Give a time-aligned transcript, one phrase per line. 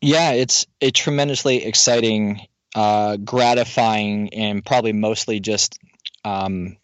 [0.00, 2.40] Yeah, it's a tremendously exciting,
[2.74, 5.78] uh, gratifying, and probably mostly just
[6.24, 6.76] um,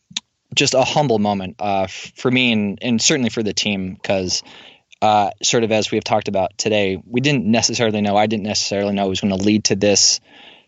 [0.54, 4.42] just a humble moment uh, for me and, and certainly for the team because
[5.02, 8.16] uh, sort of as we've talked about today, we didn't necessarily know.
[8.16, 10.20] I didn't necessarily know it was going to lead to this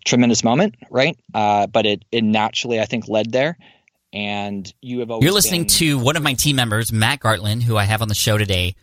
[0.05, 1.19] tremendous moment, right?
[1.35, 3.59] Uh, but it it naturally, I think, led there.
[4.13, 7.63] And you have always you're listening been, to one of my team members, Matt Gartland,
[7.63, 8.75] who I have on the show today,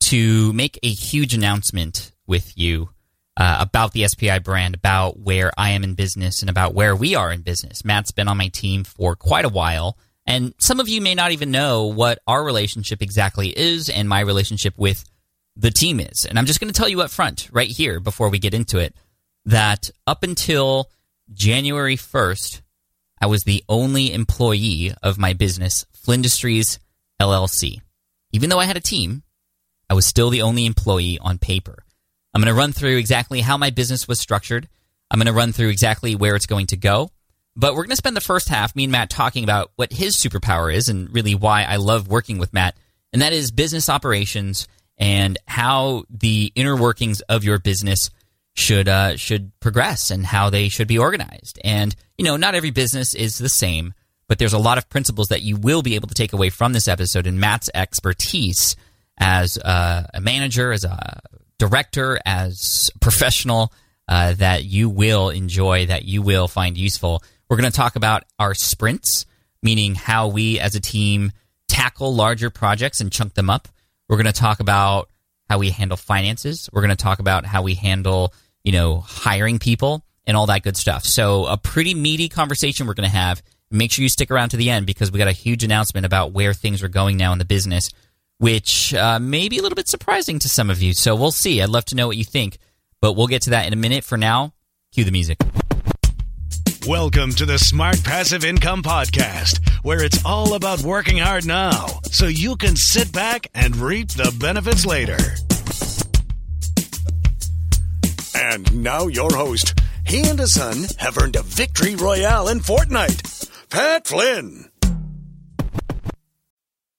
[0.00, 2.90] to make a huge announcement with you
[3.36, 7.14] uh, about the SPI brand, about where I am in business, and about where we
[7.14, 7.84] are in business.
[7.84, 9.98] Matt's been on my team for quite a while.
[10.26, 14.20] And some of you may not even know what our relationship exactly is and my
[14.20, 15.04] relationship with
[15.56, 16.24] the team is.
[16.24, 18.78] And I'm just going to tell you up front, right here, before we get into
[18.78, 18.94] it,
[19.44, 20.90] that up until
[21.32, 22.62] January 1st,
[23.20, 26.78] I was the only employee of my business, Flynndustries
[27.20, 27.80] LLC.
[28.32, 29.22] Even though I had a team,
[29.88, 31.83] I was still the only employee on paper.
[32.34, 34.68] I'm going to run through exactly how my business was structured.
[35.10, 37.10] I'm going to run through exactly where it's going to go.
[37.56, 40.16] But we're going to spend the first half, me and Matt, talking about what his
[40.16, 42.76] superpower is and really why I love working with Matt.
[43.12, 44.66] And that is business operations
[44.98, 48.10] and how the inner workings of your business
[48.54, 51.60] should uh, should progress and how they should be organized.
[51.64, 53.94] And you know, not every business is the same,
[54.28, 56.72] but there's a lot of principles that you will be able to take away from
[56.72, 57.26] this episode.
[57.26, 58.76] And Matt's expertise
[59.18, 61.20] as uh, a manager, as a
[61.58, 63.72] director, as professional,
[64.08, 67.22] uh, that you will enjoy, that you will find useful.
[67.48, 69.26] We're going to talk about our sprints,
[69.62, 71.32] meaning how we as a team
[71.68, 73.68] tackle larger projects and chunk them up.
[74.08, 75.08] We're going to talk about
[75.48, 76.68] how we handle finances.
[76.72, 78.32] We're going to talk about how we handle,
[78.62, 81.04] you know, hiring people and all that good stuff.
[81.04, 83.42] So, a pretty meaty conversation we're going to have.
[83.70, 86.32] Make sure you stick around to the end because we got a huge announcement about
[86.32, 87.90] where things are going now in the business,
[88.38, 90.94] which uh, may be a little bit surprising to some of you.
[90.94, 91.62] So, we'll see.
[91.62, 92.58] I'd love to know what you think,
[93.00, 94.04] but we'll get to that in a minute.
[94.04, 94.54] For now,
[94.92, 95.38] cue the music.
[96.86, 102.26] Welcome to the Smart Passive Income Podcast, where it's all about working hard now so
[102.26, 105.16] you can sit back and reap the benefits later.
[108.34, 109.78] And now, your host.
[110.06, 113.48] He and his son have earned a victory royale in Fortnite.
[113.70, 114.66] Pat Flynn.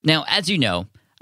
[0.03, 0.87] Now, as you know,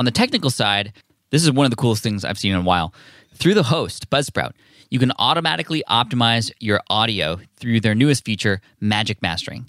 [0.00, 0.94] On the technical side,
[1.28, 2.94] this is one of the coolest things I've seen in a while.
[3.34, 4.52] Through the host, Buzzsprout,
[4.88, 9.68] you can automatically optimize your audio through their newest feature, Magic Mastering.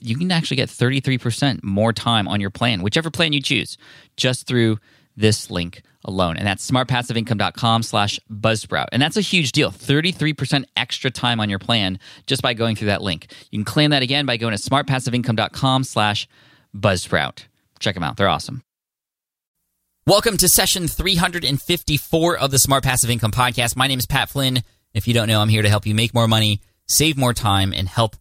[0.00, 3.78] you can actually get 33% more time on your plan, whichever plan you choose,
[4.16, 4.78] just through
[5.16, 6.36] this link alone.
[6.36, 8.86] And that's smartpassiveincome.com slash buzzsprout.
[8.92, 9.70] And that's a huge deal.
[9.70, 13.26] 33% extra time on your plan just by going through that link.
[13.50, 16.28] You can claim that again by going to smartpassiveincome.com slash
[16.76, 17.46] buzzsprout.
[17.80, 18.16] Check them out.
[18.16, 18.62] They're awesome.
[20.06, 23.74] Welcome to session 354 of the Smart Passive Income Podcast.
[23.76, 24.62] My name is Pat Flynn.
[24.94, 27.72] If you don't know, I'm here to help you make more money, save more time,
[27.74, 28.14] and help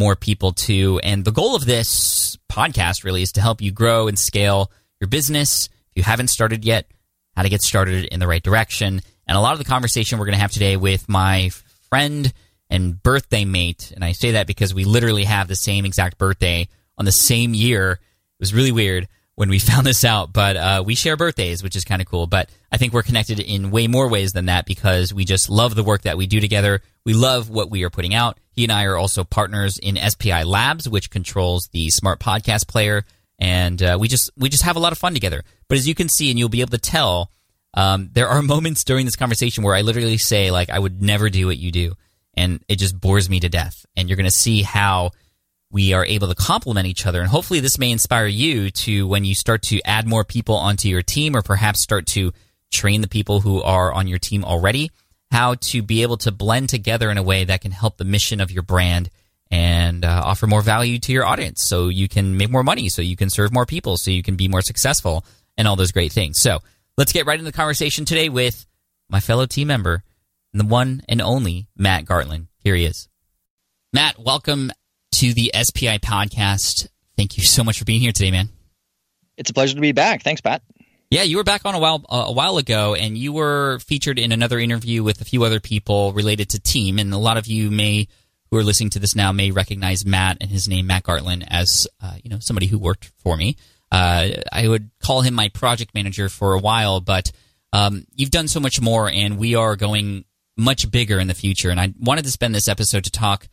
[0.00, 0.98] more people too.
[1.04, 5.08] And the goal of this podcast really is to help you grow and scale your
[5.08, 5.66] business.
[5.66, 6.90] If you haven't started yet,
[7.36, 9.02] how to get started in the right direction.
[9.26, 11.50] And a lot of the conversation we're going to have today with my
[11.90, 12.32] friend
[12.70, 13.92] and birthday mate.
[13.94, 16.66] And I say that because we literally have the same exact birthday
[16.96, 17.92] on the same year.
[17.92, 18.00] It
[18.40, 21.84] was really weird when we found this out, but uh, we share birthdays, which is
[21.84, 22.26] kind of cool.
[22.26, 25.74] But I think we're connected in way more ways than that because we just love
[25.74, 26.80] the work that we do together.
[27.04, 28.38] We love what we are putting out.
[28.60, 33.06] He and I are also partners in SPI Labs, which controls the smart podcast player
[33.38, 35.44] and uh, we just we just have a lot of fun together.
[35.66, 37.32] But as you can see, and you'll be able to tell,
[37.72, 41.30] um, there are moments during this conversation where I literally say like I would never
[41.30, 41.94] do what you do,
[42.34, 43.86] and it just bores me to death.
[43.96, 45.12] And you're going to see how
[45.70, 49.24] we are able to complement each other, and hopefully this may inspire you to when
[49.24, 52.34] you start to add more people onto your team, or perhaps start to
[52.70, 54.90] train the people who are on your team already
[55.30, 58.40] how to be able to blend together in a way that can help the mission
[58.40, 59.10] of your brand
[59.50, 63.02] and uh, offer more value to your audience so you can make more money, so
[63.02, 65.24] you can serve more people, so you can be more successful,
[65.56, 66.40] and all those great things.
[66.40, 66.60] So
[66.96, 68.66] let's get right into the conversation today with
[69.08, 70.02] my fellow team member,
[70.52, 72.46] the one and only Matt Gartland.
[72.58, 73.08] Here he is.
[73.92, 74.70] Matt, welcome
[75.12, 76.88] to the SPI podcast.
[77.16, 78.48] Thank you so much for being here today, man.
[79.36, 80.22] It's a pleasure to be back.
[80.22, 80.62] Thanks, Pat.
[81.10, 84.16] Yeah, you were back on a while uh, a while ago, and you were featured
[84.16, 87.00] in another interview with a few other people related to team.
[87.00, 88.06] And a lot of you may
[88.48, 91.88] who are listening to this now may recognize Matt and his name, Matt Gartland, as
[92.00, 93.56] uh, you know somebody who worked for me.
[93.90, 97.32] Uh, I would call him my project manager for a while, but
[97.72, 100.24] um, you've done so much more, and we are going
[100.56, 101.70] much bigger in the future.
[101.70, 103.48] And I wanted to spend this episode to talk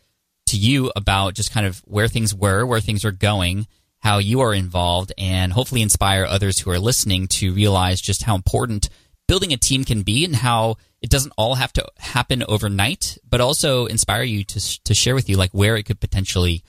[0.48, 3.66] to you about just kind of where things were, where things are going,
[4.00, 8.36] how you are involved, and hopefully inspire others who are listening to realize just how
[8.36, 8.90] important
[9.28, 13.42] building a team can be and how it doesn't all have to happen overnight, but
[13.42, 16.64] also inspire you to to share with you like where it could potentially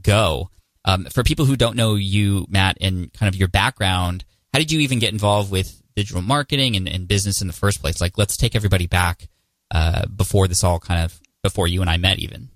[0.00, 0.50] go.
[0.84, 4.72] Um, for people who don't know you, Matt, and kind of your background, how did
[4.72, 8.00] you even get involved with digital marketing and, and business in the first place?
[8.00, 9.28] Like, let's take everybody back
[9.70, 12.48] uh, before this all kind of before you and I met, even.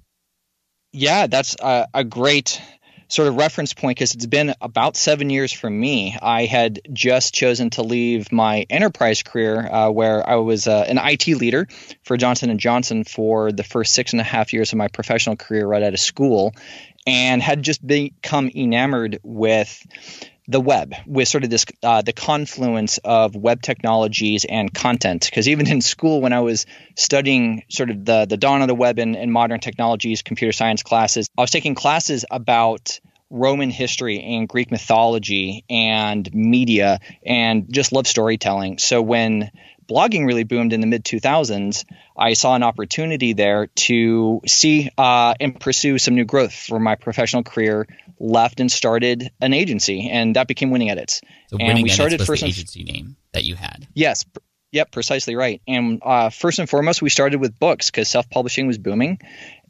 [0.93, 2.61] Yeah, that's a, a great
[3.13, 6.17] sort of reference point because it's been about seven years for me.
[6.21, 10.97] I had just chosen to leave my enterprise career, uh, where I was uh, an
[10.97, 11.69] IT leader
[12.05, 15.37] for Johnson and Johnson for the first six and a half years of my professional
[15.37, 16.55] career right out of school,
[17.07, 19.87] and had just become enamored with
[20.49, 25.25] the web with sort of this uh, the confluence of web technologies and content.
[25.25, 26.67] Because even in school when i was
[26.97, 30.83] studying sort of the the dawn of the web and, and modern technologies computer science
[30.83, 33.01] classes i was taking classes about
[33.33, 39.51] roman history and greek mythology and media and just love storytelling so when
[39.93, 41.85] blogging really boomed in the mid 2000s,
[42.17, 46.95] I saw an opportunity there to see uh, and pursue some new growth for my
[46.95, 47.87] professional career.
[48.19, 51.23] Left and started an agency, and that became Winning Edits.
[51.49, 53.89] So and Winning we started Edits was first the agency name that you had.
[53.95, 54.25] Yes.
[54.71, 55.61] Yep, precisely right.
[55.67, 59.19] And uh, first and foremost, we started with books because self-publishing was booming,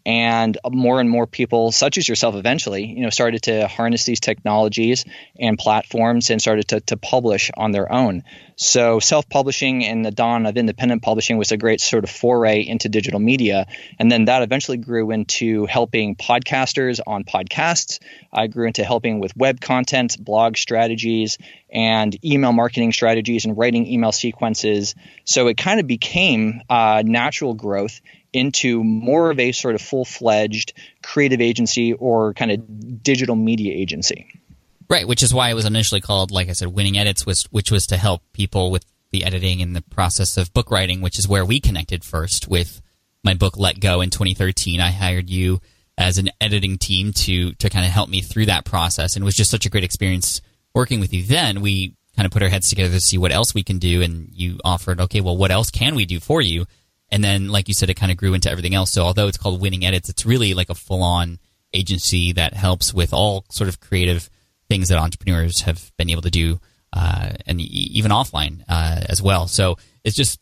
[0.04, 4.20] and more and more people such as yourself eventually you know started to harness these
[4.20, 5.04] technologies
[5.38, 8.22] and platforms and started to, to publish on their own.
[8.56, 12.88] So self-publishing and the dawn of independent publishing was a great sort of foray into
[12.88, 13.66] digital media.
[13.99, 17.99] And then that eventually grew into helping podcasters on podcasts.
[18.32, 21.38] I grew into helping with web content blog strategies
[21.72, 24.94] and email marketing strategies and writing email sequences.
[25.25, 28.00] So it kind of became uh, natural growth
[28.32, 33.75] into more of a sort of full fledged creative agency or kind of digital media
[33.75, 34.40] agency.
[34.88, 37.70] Right, which is why it was initially called, like I said, Winning Edits, was, which
[37.70, 41.29] was to help people with the editing and the process of book writing, which is
[41.29, 42.82] where we connected first with
[43.25, 44.81] my book Let Go in 2013.
[44.81, 45.61] I hired you
[45.96, 49.25] as an editing team to to kind of help me through that process, and it
[49.25, 50.40] was just such a great experience
[50.75, 51.23] working with you.
[51.23, 54.02] Then we kind of put our heads together to see what else we can do,
[54.02, 56.66] and you offered, okay, well, what else can we do for you?
[57.12, 58.90] And then, like you said, it kind of grew into everything else.
[58.90, 61.38] So although it's called Winning Edits, it's really like a full on
[61.75, 64.31] agency that helps with all sort of creative
[64.69, 66.59] things that entrepreneurs have been able to do,
[66.95, 69.47] uh, and even offline uh, as well.
[69.47, 70.40] So it's just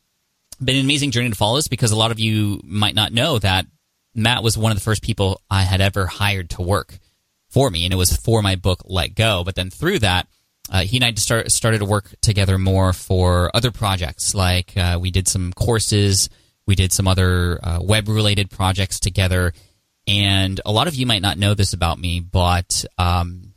[0.65, 3.39] been an amazing journey to follow this because a lot of you might not know
[3.41, 3.67] that
[4.15, 6.99] Matt was one of the first people I had ever hired to work
[7.49, 9.43] for me, and it was for my book Let Go.
[9.45, 10.29] But then through that,
[10.71, 14.37] uh, he and I start, started to work together more for other projects.
[14.37, 16.29] Like uh, we did some courses
[16.71, 19.53] we did some other uh, web related projects together.
[20.07, 23.55] And a lot of you might not know this about me, but um,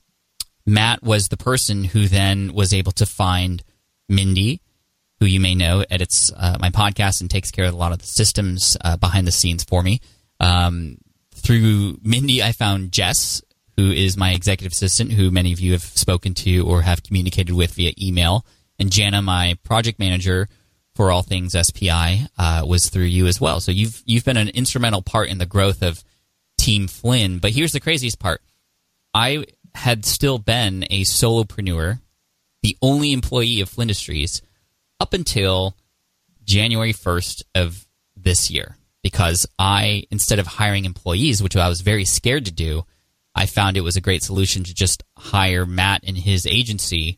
[0.65, 3.63] Matt was the person who then was able to find
[4.09, 4.61] Mindy,
[5.19, 7.99] who you may know edits uh, my podcast and takes care of a lot of
[7.99, 10.01] the systems uh, behind the scenes for me.
[10.39, 10.97] Um,
[11.35, 13.43] through Mindy, I found Jess,
[13.77, 17.53] who is my executive assistant, who many of you have spoken to or have communicated
[17.53, 18.43] with via email,
[18.79, 20.49] and Jana, my project manager,
[20.95, 23.59] for all things SPI uh, was through you as well.
[23.59, 26.03] So you've you've been an instrumental part in the growth of
[26.57, 27.39] Team Flynn.
[27.39, 28.41] But here's the craziest part:
[29.13, 29.45] I
[29.75, 31.99] had still been a solopreneur,
[32.61, 34.41] the only employee of Flynn Industries,
[34.99, 35.75] up until
[36.45, 42.05] January 1st of this year, because I instead of hiring employees, which I was very
[42.05, 42.85] scared to do,
[43.35, 47.17] I found it was a great solution to just hire Matt and his agency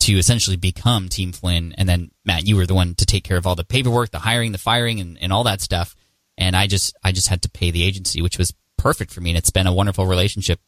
[0.00, 1.74] to essentially become Team Flynn.
[1.76, 4.18] And then Matt, you were the one to take care of all the paperwork, the
[4.20, 5.96] hiring, the firing, and, and all that stuff.
[6.38, 9.30] And I just I just had to pay the agency, which was perfect for me.
[9.30, 10.60] And it's been a wonderful relationship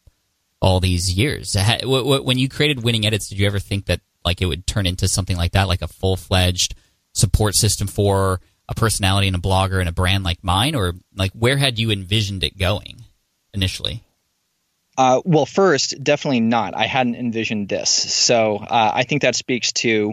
[0.61, 1.56] all these years.
[1.85, 5.08] When you created Winning Edits, did you ever think that like it would turn into
[5.08, 6.75] something like that, like a full fledged
[7.12, 11.32] support system for a personality and a blogger and a brand like mine, or like
[11.32, 13.04] where had you envisioned it going
[13.54, 14.04] initially?
[14.98, 16.74] Uh, well, first, definitely not.
[16.76, 17.88] I hadn't envisioned this.
[17.88, 20.12] So uh, I think that speaks to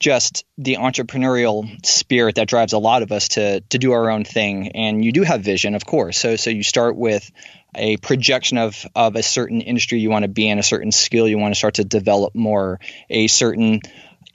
[0.00, 4.24] just the entrepreneurial spirit that drives a lot of us to to do our own
[4.24, 4.72] thing.
[4.72, 6.18] And you do have vision, of course.
[6.18, 7.30] So so you start with
[7.76, 11.28] a projection of of a certain industry you want to be in, a certain skill
[11.28, 13.80] you want to start to develop more, a certain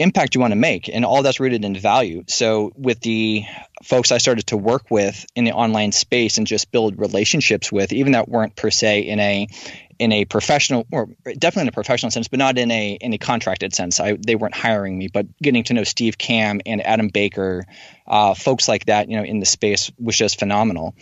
[0.01, 2.24] impact you want to make and all that's rooted in value.
[2.27, 3.46] So with the
[3.84, 7.91] folks i started to work with in the online space and just build relationships with
[7.93, 9.48] even that weren't per se in a
[10.00, 13.17] in a professional or definitely in a professional sense but not in a in a
[13.17, 14.00] contracted sense.
[14.00, 17.65] I, they weren't hiring me but getting to know Steve Kamb and adam baker
[18.08, 20.96] uh, folks like that you know in the space was just phenomenal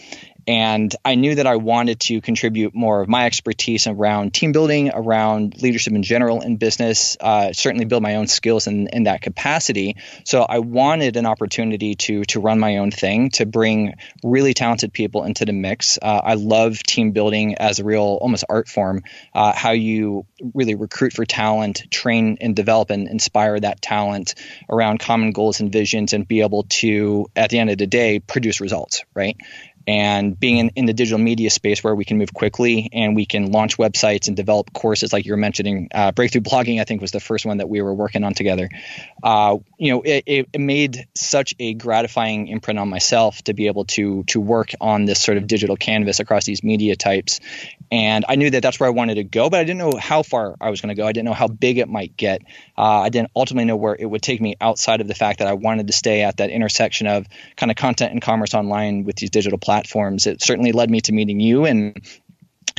[0.50, 4.90] and I knew that I wanted to contribute more of my expertise around team building,
[4.92, 9.22] around leadership in general in business, uh, certainly build my own skills in, in that
[9.22, 9.98] capacity.
[10.26, 14.92] So I wanted an opportunity to to run my own thing, to bring really talented
[14.92, 16.00] people into the mix.
[16.02, 19.04] Uh, I love team building as a real almost art form,
[19.36, 20.26] uh, how you
[20.56, 24.34] really recruit for talent, train and develop and inspire that talent
[24.68, 28.18] around common goals and visions, and be able to, at the end of the day,
[28.18, 29.38] produce results, right?
[29.88, 33.26] And being in, in, the digital media space where we can move quickly and we
[33.26, 37.02] can launch websites and develop courses like you were mentioning uh, breakthrough blogging i think
[37.02, 38.70] was the first one that we were working on together.
[39.22, 43.86] Uh, you know it, it, made such a gratifying imprint on myself to be able
[43.86, 47.40] to to work on this sort of digital canvas across these media types
[47.92, 50.24] and i knew that that's where i wanted to go but i didn't know how
[50.24, 52.42] far i was going to go i didn't know how big it might get
[52.78, 55.48] uh, i didn't ultimately know where it would take me outside of the fact that
[55.48, 59.16] i wanted to stay at that intersection of kind of content and commerce online with
[59.16, 60.28] these digital platforms platforms.
[60.28, 62.00] It certainly led me to meeting you and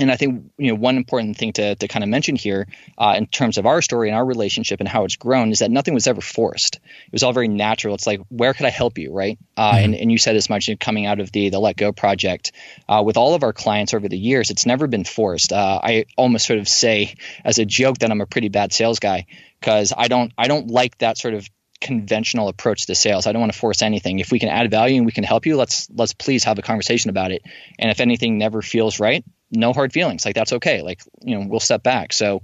[0.01, 2.67] and I think you know one important thing to, to kind of mention here
[2.99, 5.71] uh, in terms of our story and our relationship and how it's grown is that
[5.71, 6.77] nothing was ever forced.
[6.77, 7.95] It was all very natural.
[7.95, 9.39] It's like where could I help you, right?
[9.57, 9.85] Uh, mm-hmm.
[9.85, 12.53] and, and you said as much coming out of the the Let Go project
[12.89, 14.51] uh, with all of our clients over the years.
[14.51, 15.53] It's never been forced.
[15.53, 17.15] Uh, I almost sort of say
[17.45, 19.27] as a joke that I'm a pretty bad sales guy
[19.61, 21.49] because I don't I don't like that sort of
[21.81, 23.27] conventional approach to sales.
[23.27, 24.19] I don't want to force anything.
[24.19, 26.63] If we can add value and we can help you, let's let's please have a
[26.63, 27.43] conversation about it.
[27.79, 30.25] And if anything never feels right, no hard feelings.
[30.25, 30.83] Like that's okay.
[30.83, 32.13] Like you know, we'll step back.
[32.13, 32.43] So.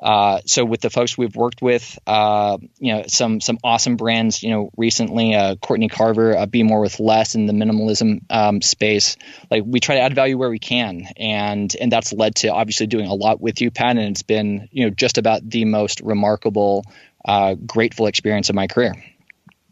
[0.00, 4.42] Uh, so with the folks we've worked with, uh, you know, some some awesome brands.
[4.42, 8.60] You know, recently, uh, Courtney Carver, uh, Be More with Less in the minimalism um,
[8.62, 9.16] space.
[9.48, 12.88] Like we try to add value where we can, and and that's led to obviously
[12.88, 13.96] doing a lot with you, Pat.
[13.96, 16.84] And it's been you know just about the most remarkable
[17.24, 18.94] uh, grateful experience of my career.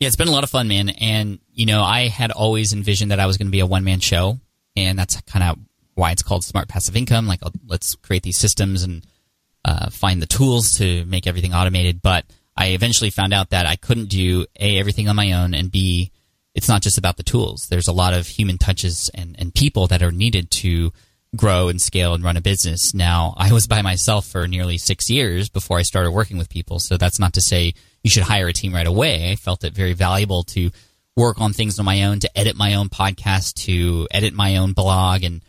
[0.01, 0.89] Yeah, it's been a lot of fun, man.
[0.89, 3.85] And, you know, I had always envisioned that I was going to be a one
[3.85, 4.41] man show.
[4.75, 5.59] And that's kind of
[6.01, 7.27] why it's called Smart Passive Income.
[7.27, 9.07] Like, let's create these systems and
[9.65, 12.01] uh, find the tools to make everything automated.
[12.01, 12.25] But
[12.57, 16.11] I eventually found out that I couldn't do A, everything on my own, and B,
[16.55, 17.67] it's not just about the tools.
[17.69, 20.91] There's a lot of human touches and, and people that are needed to
[21.37, 22.95] grow and scale and run a business.
[22.95, 26.81] Now, I was by myself for nearly six years before I started working with people.
[26.81, 29.31] So that's not to say you should hire a team right away.
[29.31, 30.71] I felt it very valuable to
[31.15, 34.73] work on things on my own, to edit my own podcast, to edit my own
[34.73, 35.43] blog and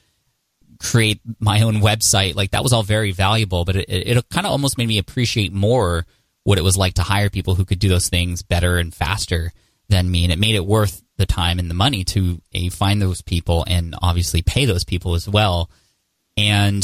[0.82, 2.36] create my own website.
[2.36, 4.98] Like that was all very valuable, but it, it, it kind of almost made me
[4.98, 6.06] appreciate more
[6.44, 9.52] what it was like to hire people who could do those things better and faster
[9.90, 10.24] than me.
[10.24, 13.96] And it made it worth the time and the money to find those people and
[14.02, 15.70] obviously pay those people as well.
[16.36, 16.84] And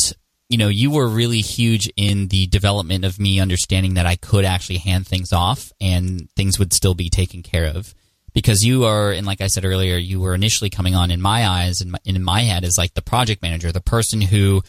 [0.50, 4.46] you know, you were really huge in the development of me understanding that I could
[4.46, 7.94] actually hand things off and things would still be taken care of.
[8.38, 11.48] Because you are, and like I said earlier, you were initially coming on in my
[11.48, 14.62] eyes and in my head as like the project manager, the person who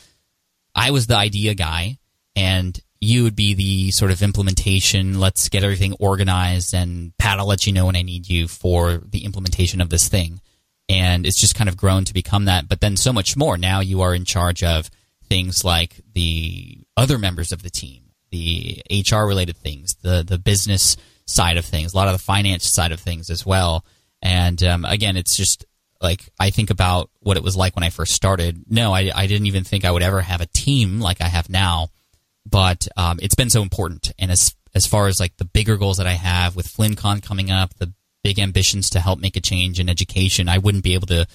[0.75, 1.99] I was the idea guy
[2.35, 5.21] and you would be the sort of implementation.
[5.21, 9.03] Let's get everything organized, and Pat, I'll let you know when I need you for
[9.07, 10.41] the implementation of this thing.
[10.89, 12.71] And it's just kind of grown to become that.
[12.71, 13.59] But then so much more.
[13.59, 14.91] Now you are in charge of
[15.29, 20.97] things like the other members of the team, the HR related things, the the business
[21.29, 23.85] side of things, a lot of the finance side of things as well.
[24.23, 25.65] And um, again, it's just
[26.01, 28.65] like I think about what it was like when I first started.
[28.69, 31.49] No, I, I didn't even think I would ever have a team like I have
[31.49, 31.91] now
[32.51, 34.13] but um, it's been so important.
[34.19, 37.51] And as as far as like the bigger goals that I have with FlynnCon coming
[37.51, 37.93] up, the
[38.23, 41.27] big ambitions to help make a change in education, I wouldn't be able to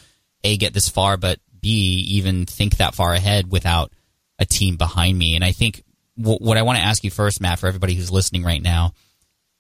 [0.44, 1.70] a get this far, but b
[2.10, 3.92] even think that far ahead without
[4.40, 5.36] a team behind me.
[5.36, 5.84] And I think
[6.18, 8.94] w- what I want to ask you first, Matt, for everybody who's listening right now,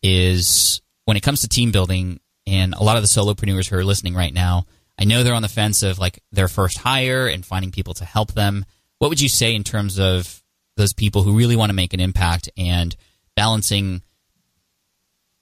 [0.03, 3.85] is when it comes to team building, and a lot of the solopreneurs who are
[3.85, 4.65] listening right now,
[4.99, 8.05] I know they're on the fence of like their first hire and finding people to
[8.05, 8.65] help them.
[8.99, 10.43] What would you say in terms of
[10.77, 12.95] those people who really want to make an impact and
[13.35, 14.01] balancing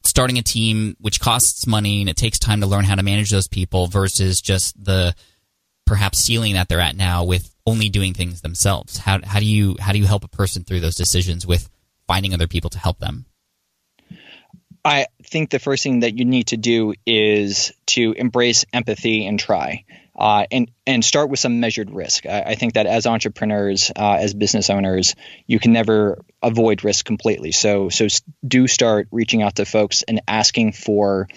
[0.04, 3.30] starting a team which costs money and it takes time to learn how to manage
[3.30, 5.14] those people versus just the
[5.86, 9.76] perhaps ceiling that they're at now with only doing things themselves how, how do you
[9.80, 11.70] how do you help a person through those decisions with
[12.08, 13.26] finding other people to help them
[14.84, 19.40] I think the first thing that you need to do is to embrace empathy and
[19.40, 19.86] try
[20.22, 22.26] uh, and and start with some measured risk.
[22.26, 25.16] I, I think that as entrepreneurs, uh, as business owners,
[25.48, 27.52] you can never avoid risk completely.
[27.52, 28.08] So so
[28.46, 31.28] do start reaching out to folks and asking for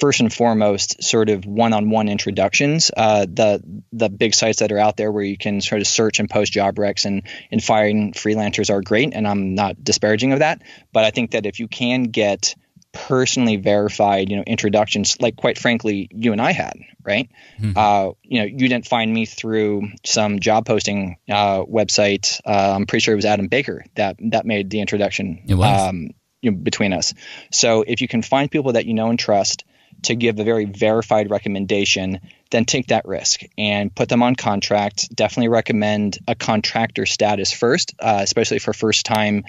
[0.00, 2.90] first and foremost sort of one-on-one introductions.
[2.96, 6.20] Uh, the the big sites that are out there where you can sort of search
[6.20, 10.38] and post job recs and and firing freelancers are great, and I'm not disparaging of
[10.38, 10.62] that.
[10.92, 12.54] But I think that if you can get
[12.92, 17.28] personally verified, you know, introductions, like quite frankly, you and I had, right?
[17.58, 17.76] Mm-hmm.
[17.76, 22.40] Uh, you know, you didn't find me through some job posting uh, website.
[22.44, 25.42] Uh, I'm pretty sure it was Adam Baker that that made the introduction
[25.88, 26.10] um,
[26.42, 27.14] you know, between us.
[27.50, 29.64] So if you can find people that you know and trust
[30.02, 32.20] to give a very verified recommendation,
[32.50, 35.14] then take that risk and put them on contract.
[35.14, 39.44] Definitely recommend a contractor status first, uh, especially for first time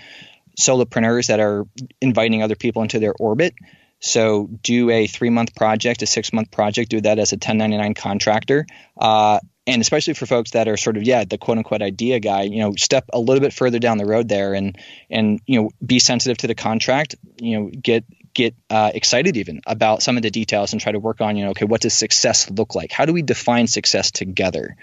[0.60, 1.66] solopreneurs that are
[2.02, 3.54] inviting other people into their orbit.
[4.00, 7.94] So do a three month project, a six month project, do that as a 1099
[7.94, 8.66] contractor.
[8.98, 12.44] Uh, and especially for folks that are sort of yeah the quote unquote idea guy
[12.44, 14.78] you know step a little bit further down the road there and
[15.10, 19.62] and you know be sensitive to the contract you know get get uh, excited even
[19.66, 21.94] about some of the details and try to work on, you know, okay, what does
[21.94, 22.92] success look like?
[22.92, 24.76] How do we define success together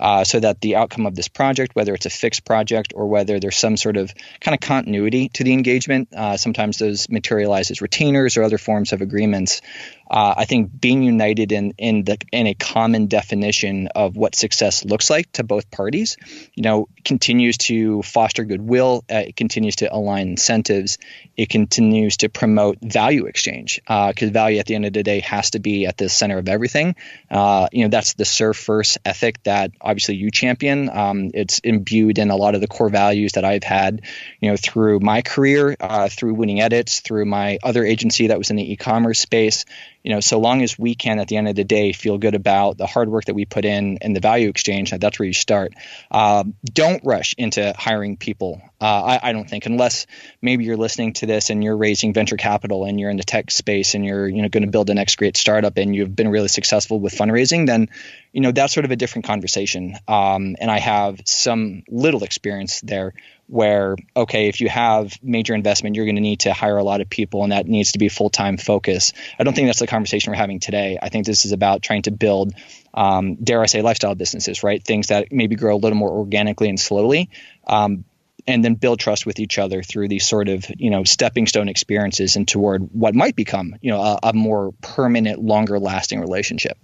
[0.00, 3.38] uh, so that the outcome of this project, whether it's a fixed project or whether
[3.40, 7.80] there's some sort of kind of continuity to the engagement, uh, sometimes those materialize as
[7.80, 9.60] retainers or other forms of agreements,
[10.10, 14.84] uh, I think being united in in the in a common definition of what success
[14.84, 16.16] looks like to both parties,
[16.54, 19.04] you know, continues to foster goodwill.
[19.10, 20.98] Uh, it continues to align incentives.
[21.36, 25.20] It continues to promote value exchange because uh, value at the end of the day
[25.20, 26.96] has to be at the center of everything.
[27.30, 30.90] Uh, you know, that's the serve first ethic that obviously you champion.
[30.90, 34.02] Um, it's imbued in a lot of the core values that I've had,
[34.40, 38.50] you know, through my career, uh, through winning edits, through my other agency that was
[38.50, 39.64] in the e-commerce space
[40.04, 42.34] you know, so long as we can at the end of the day feel good
[42.34, 45.32] about the hard work that we put in and the value exchange, that's where you
[45.32, 45.72] start.
[46.10, 48.60] Um, don't rush into hiring people.
[48.80, 50.06] Uh, I, I, don't think unless
[50.42, 53.50] maybe you're listening to this and you're raising venture capital and you're in the tech
[53.50, 56.28] space and you're you know going to build the next great startup and you've been
[56.28, 57.88] really successful with fundraising, then
[58.32, 59.96] you know that's sort of a different conversation.
[60.06, 63.14] Um, and I have some little experience there
[63.46, 67.00] where okay if you have major investment you're going to need to hire a lot
[67.00, 69.12] of people and that needs to be full-time focus.
[69.38, 70.98] I don't think that's the conversation we're having today.
[71.00, 72.54] I think this is about trying to build
[72.94, 74.82] um, dare i say lifestyle businesses right?
[74.82, 77.30] Things that maybe grow a little more organically and slowly
[77.66, 78.04] um,
[78.46, 81.68] and then build trust with each other through these sort of you know stepping stone
[81.68, 86.78] experiences and toward what might become you know a, a more permanent longer lasting relationship.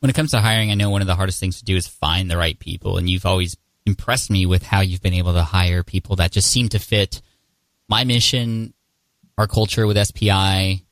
[0.00, 1.88] When it comes to hiring i know one of the hardest things to do is
[1.88, 3.56] find the right people and you've always
[3.88, 7.20] impressed me with how you've been able to hire people that just seem to fit
[7.88, 8.74] my mission,
[9.36, 10.84] our culture with SPI,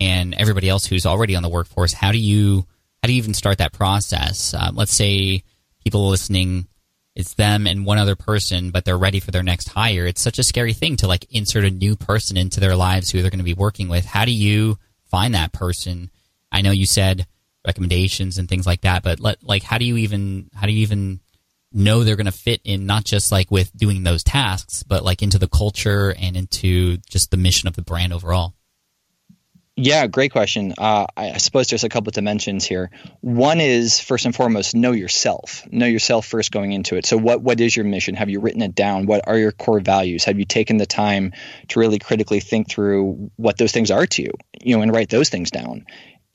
[0.00, 1.92] and everybody else who's already on the workforce.
[1.92, 2.66] How do you
[3.02, 4.54] how do you even start that process?
[4.54, 5.42] Um, let's say
[5.82, 6.68] people listening,
[7.14, 10.06] it's them and one other person, but they're ready for their next hire.
[10.06, 13.20] It's such a scary thing to like insert a new person into their lives who
[13.20, 14.06] they're going to be working with.
[14.06, 14.78] How do you
[15.10, 16.10] find that person?
[16.50, 17.26] I know you said
[17.66, 20.80] recommendations and things like that, but let, like how do you even how do you
[20.80, 21.20] even
[21.74, 25.22] know they're going to fit in not just like with doing those tasks, but like
[25.22, 28.54] into the culture and into just the mission of the brand overall?
[29.76, 30.72] Yeah, great question.
[30.78, 32.92] Uh, I suppose there's a couple of dimensions here.
[33.22, 35.66] One is first and foremost, know yourself.
[35.68, 37.06] Know yourself first going into it.
[37.06, 38.14] So, what what is your mission?
[38.14, 39.06] Have you written it down?
[39.06, 40.24] What are your core values?
[40.24, 41.32] Have you taken the time
[41.68, 44.30] to really critically think through what those things are to you?
[44.62, 45.86] You know, and write those things down.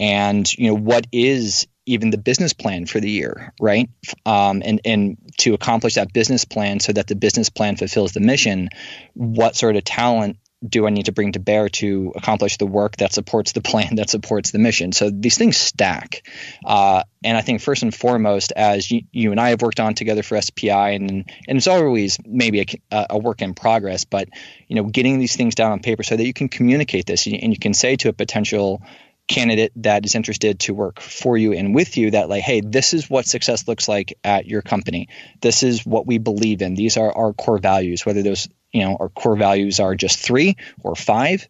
[0.01, 3.89] And you know, what is even the business plan for the year, right?
[4.25, 8.19] Um, and and to accomplish that business plan, so that the business plan fulfills the
[8.19, 8.69] mission,
[9.13, 12.97] what sort of talent do I need to bring to bear to accomplish the work
[12.97, 14.91] that supports the plan that supports the mission?
[14.91, 16.27] So these things stack,
[16.63, 19.95] uh, and I think first and foremost, as you, you, and I have worked on
[19.95, 21.09] together for SPI, and
[21.47, 24.29] and it's always maybe a, a, work in progress, but
[24.67, 27.51] you know, getting these things down on paper so that you can communicate this and
[27.51, 28.83] you can say to a potential
[29.29, 32.93] candidate that is interested to work for you and with you that like hey this
[32.93, 35.07] is what success looks like at your company.
[35.39, 36.73] This is what we believe in.
[36.73, 40.57] These are our core values whether those you know our core values are just three
[40.81, 41.47] or five.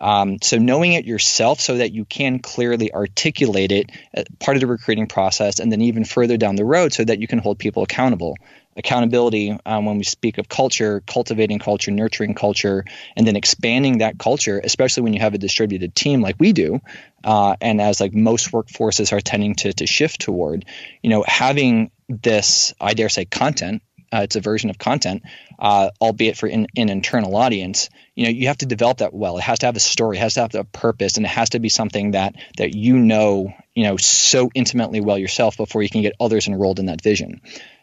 [0.00, 3.90] Um, so knowing it yourself so that you can clearly articulate it
[4.38, 7.28] part of the recruiting process and then even further down the road so that you
[7.28, 8.36] can hold people accountable
[8.80, 12.84] accountability um, when we speak of culture, cultivating culture, nurturing culture,
[13.16, 16.80] and then expanding that culture, especially when you have a distributed team like we do,
[17.22, 20.64] uh, and as like most workforces are tending to to shift toward,
[21.02, 23.82] you know, having this, I dare say, content.
[24.12, 25.22] Uh, it's a version of content,
[25.60, 27.90] uh, albeit for in, an internal audience.
[28.16, 29.38] You know, you have to develop that well.
[29.38, 31.50] It has to have a story, it has to have a purpose, and it has
[31.50, 35.88] to be something that that you know, you know, so intimately well yourself before you
[35.88, 37.40] can get others enrolled in that vision.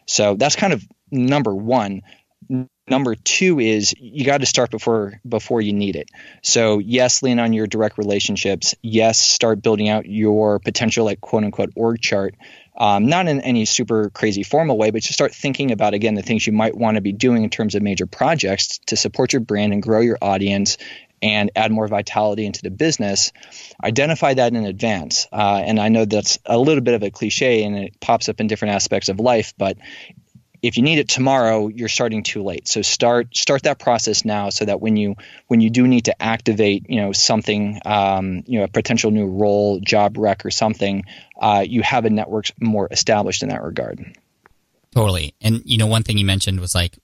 [0.08, 2.02] So that's kind of number one.
[2.88, 6.08] Number two is you got to start before before you need it.
[6.42, 8.74] So yes, lean on your direct relationships.
[8.80, 12.34] Yes, start building out your potential like quote unquote org chart.
[12.78, 16.22] Um, not in any super crazy formal way, but just start thinking about again the
[16.22, 19.40] things you might want to be doing in terms of major projects to support your
[19.40, 20.78] brand and grow your audience
[21.22, 23.32] and add more vitality into the business,
[23.82, 25.26] identify that in advance.
[25.32, 28.40] Uh, and I know that's a little bit of a cliche and it pops up
[28.40, 29.78] in different aspects of life, but
[30.62, 32.66] if you need it tomorrow, you're starting too late.
[32.66, 35.14] So start start that process now, so that when you
[35.46, 39.26] when you do need to activate, you know, something, um, you know, a potential new
[39.26, 41.04] role, job rec, or something,
[41.40, 44.16] uh, you have a network more established in that regard.
[44.94, 45.34] Totally.
[45.40, 46.98] And you know, one thing you mentioned was like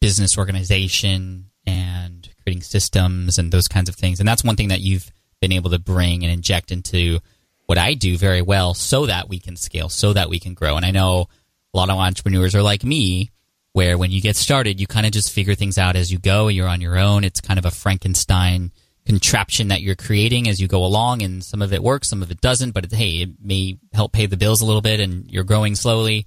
[0.00, 2.11] business organization and
[2.42, 4.20] creating systems and those kinds of things.
[4.20, 7.18] And that's one thing that you've been able to bring and inject into
[7.66, 10.76] what I do very well so that we can scale, so that we can grow.
[10.76, 11.28] And I know
[11.72, 13.30] a lot of entrepreneurs are like me,
[13.72, 16.48] where when you get started, you kind of just figure things out as you go.
[16.48, 17.24] You're on your own.
[17.24, 18.70] It's kind of a Frankenstein
[19.06, 22.30] contraption that you're creating as you go along, and some of it works, some of
[22.30, 22.72] it doesn't.
[22.72, 25.74] But it, hey, it may help pay the bills a little bit, and you're growing
[25.74, 26.26] slowly.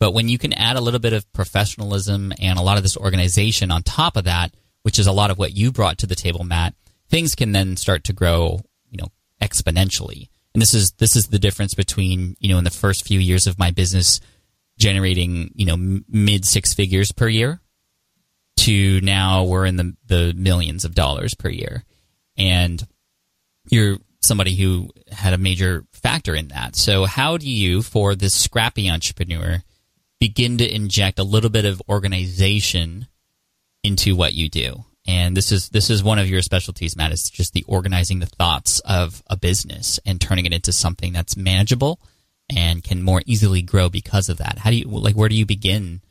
[0.00, 2.96] But when you can add a little bit of professionalism and a lot of this
[2.96, 6.14] organization on top of that, which is a lot of what you brought to the
[6.14, 6.74] table, Matt,
[7.08, 8.60] things can then start to grow,
[8.90, 9.08] you know,
[9.42, 10.28] exponentially.
[10.54, 13.46] And this is this is the difference between you know in the first few years
[13.46, 14.20] of my business
[14.78, 17.60] generating you know mid six figures per year
[18.58, 21.84] to now we're in the the millions of dollars per year,
[22.36, 22.86] and
[23.70, 26.74] you're somebody who had a major factor in that.
[26.76, 29.62] So how do you, for this scrappy entrepreneur,
[30.18, 33.06] begin to inject a little bit of organization
[33.82, 34.84] into what you do.
[35.06, 37.12] And this is this is one of your specialties, Matt.
[37.12, 41.36] Is just the organizing the thoughts of a business and turning it into something that's
[41.36, 41.98] manageable
[42.54, 44.58] and can more easily grow because of that.
[44.58, 45.16] How do you like?
[45.16, 46.02] Where do you begin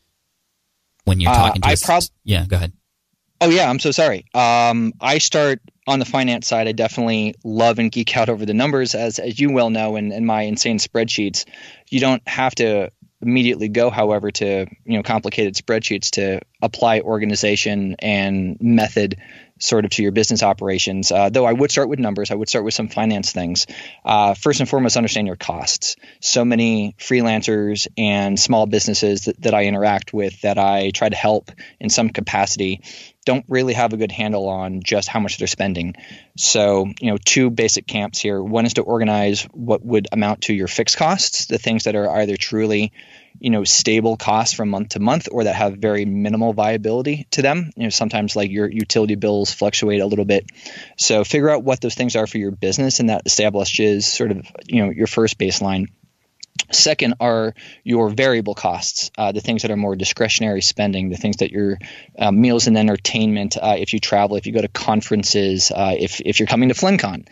[1.06, 1.72] when you're uh, talking uh, to?
[1.72, 2.74] I prob- yeah, go ahead.
[3.40, 4.26] Oh yeah, I'm so sorry.
[4.34, 6.68] Um, I start on the finance side.
[6.68, 10.12] I definitely love and geek out over the numbers, as as you well know, and
[10.12, 11.46] in, in my insane spreadsheets.
[11.88, 12.90] You don't have to
[13.22, 19.18] immediately go, however, to you know complicated spreadsheets to apply organization and method
[19.60, 21.12] sort of to your business operations.
[21.12, 23.66] Uh, though I would start with numbers, I would start with some finance things.
[24.06, 25.96] Uh, first and foremost, understand your costs.
[26.22, 31.16] So many freelancers and small businesses that, that I interact with that I try to
[31.16, 32.82] help in some capacity
[33.28, 35.96] don't really have a good handle on just how much they're spending.
[36.38, 38.42] So, you know, two basic camps here.
[38.42, 42.10] One is to organize what would amount to your fixed costs, the things that are
[42.10, 42.94] either truly,
[43.38, 47.42] you know, stable costs from month to month or that have very minimal viability to
[47.42, 47.70] them.
[47.76, 50.46] You know, sometimes like your utility bills fluctuate a little bit.
[50.98, 54.48] So, figure out what those things are for your business and that establishes sort of,
[54.68, 55.88] you know, your first baseline.
[56.72, 61.38] Second are your variable costs, uh, the things that are more discretionary spending, the things
[61.38, 61.78] that your
[62.18, 66.22] uh, meals and entertainment, uh, if you travel, if you go to conferences, uh, if,
[66.22, 67.28] if you're coming to FlynnCon,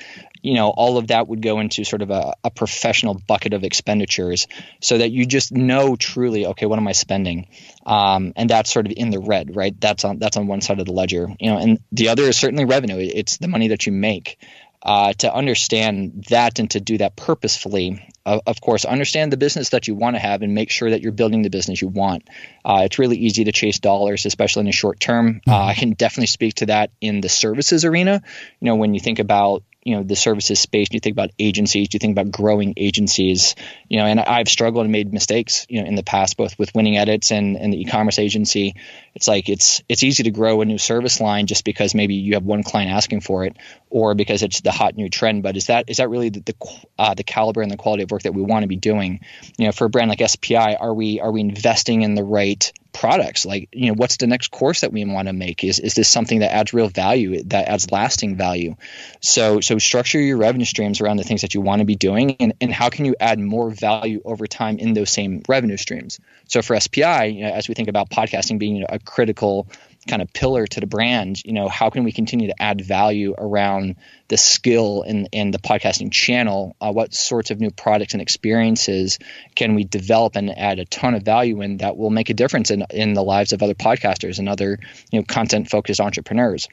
[0.46, 3.64] you know, all of that would go into sort of a, a, professional bucket of
[3.64, 4.48] expenditures
[4.80, 7.48] so that you just know truly, okay, what am I spending?
[7.84, 9.74] Um, and that's sort of in the red, right?
[9.82, 12.38] That's on, that's on one side of the ledger, you know, and the other is
[12.38, 12.98] certainly revenue.
[13.00, 14.38] It's the money that you make.
[14.86, 19.88] Uh, to understand that and to do that purposefully of course, understand the business that
[19.88, 22.28] you want to have and make sure that you're building the business you want.
[22.64, 25.42] Uh, it's really easy to chase dollars, especially in the short term.
[25.48, 28.24] Uh, I can definitely speak to that in the services arena.
[28.60, 31.90] You know, when you think about you know the services space you think about agencies
[31.92, 33.54] you think about growing agencies
[33.88, 36.74] you know and i've struggled and made mistakes you know in the past both with
[36.74, 38.74] winning edits and, and the e-commerce agency
[39.16, 42.34] it's like it's it's easy to grow a new service line just because maybe you
[42.34, 43.56] have one client asking for it
[43.90, 45.42] or because it's the hot new trend.
[45.42, 46.56] But is that is that really the the,
[47.00, 49.22] uh, the caliber and the quality of work that we want to be doing?
[49.58, 52.72] You know for a brand like SPI are we are we investing in the right
[52.92, 53.46] products?
[53.46, 55.64] Like you know what's the next course that we want to make?
[55.64, 58.76] Is is this something that adds real value that adds lasting value?
[59.22, 62.36] So so structure your revenue streams around the things that you want to be doing
[62.42, 66.20] and, and how can you add more value over time in those same revenue streams?
[66.48, 69.68] So for SPI you know, as we think about podcasting being you know, a critical
[70.08, 73.34] kind of pillar to the brand, you know, how can we continue to add value
[73.38, 73.96] around
[74.28, 76.76] the skill in, in the podcasting channel?
[76.80, 79.18] Uh, what sorts of new products and experiences
[79.56, 82.72] can we develop and add a ton of value in that will make a difference
[82.72, 84.80] in, in the lives of other podcasters and other,
[85.12, 86.68] you know, content focused entrepreneurs?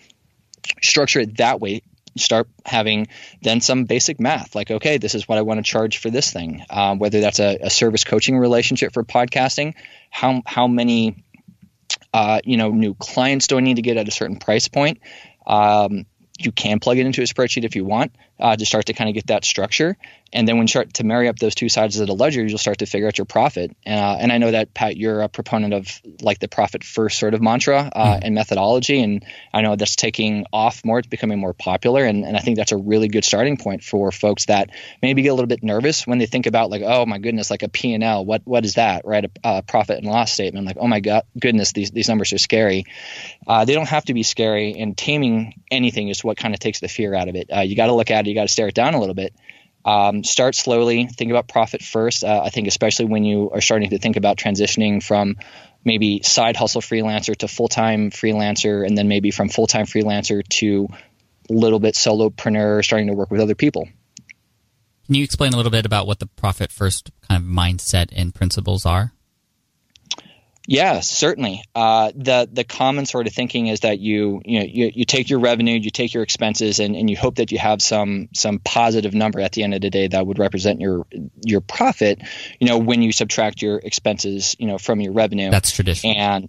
[0.83, 1.83] Structure it that way
[2.15, 3.09] start having
[3.41, 6.31] then some basic math like okay this is what i want to charge for this
[6.31, 9.75] thing um, whether that's a, a, service coaching relationship for podcasting
[10.11, 11.25] how how many
[12.13, 15.01] uh, you know, new clients do I need to get at a certain price point?
[15.47, 16.07] Um,
[16.39, 19.09] you can plug it into a spreadsheet if you want uh, to start to kind
[19.09, 19.97] of get that structure.
[20.33, 22.59] And then when you start to marry up those two sides of the ledger, you'll
[22.59, 23.71] start to figure out your profit.
[23.87, 27.35] Uh, and I know that Pat, you're a proponent of like the profit first sort
[27.35, 28.21] of mantra uh, mm.
[28.23, 30.99] and methodology, and I know that's taking off more.
[30.99, 34.11] It's becoming more popular, and, and I think that's a really good starting point for
[34.11, 34.71] folks that
[35.03, 37.63] maybe get a little bit nervous when they think about like, oh my goodness, like
[37.63, 38.25] a P and L.
[38.25, 39.05] What what is that?
[39.05, 40.67] Right, a, a, profit and loss statement.
[40.67, 42.87] Like, oh my god, goodness, these these numbers are scary.
[43.47, 46.81] Uh, they don't have to be scary, and taming anything is what kind of takes
[46.81, 47.49] the fear out of it.
[47.55, 48.32] Uh, you got to look at it.
[48.33, 49.35] You got to stare it down a little bit.
[49.85, 51.07] Um, start slowly.
[51.07, 52.25] Think about profit first.
[52.25, 55.37] Uh, I think especially when you are starting to think about transitioning from
[55.85, 60.47] maybe side hustle freelancer to full time freelancer, and then maybe from full time freelancer
[60.61, 60.89] to
[61.51, 63.89] a little bit solopreneur, starting to work with other people.
[65.07, 68.35] Can you explain a little bit about what the profit first kind of mindset and
[68.35, 69.13] principles are?
[70.67, 71.63] Yeah, certainly.
[71.75, 75.29] Uh, the the common sort of thinking is that you you know you, you take
[75.29, 78.61] your revenue, you take your expenses, and, and you hope that you have some some
[78.61, 81.07] positive number at the end of the day that would represent your
[81.45, 82.23] your profit.
[82.61, 85.51] You know, when you subtract your expenses, you know, from your revenue.
[85.51, 86.15] That's traditional.
[86.17, 86.49] And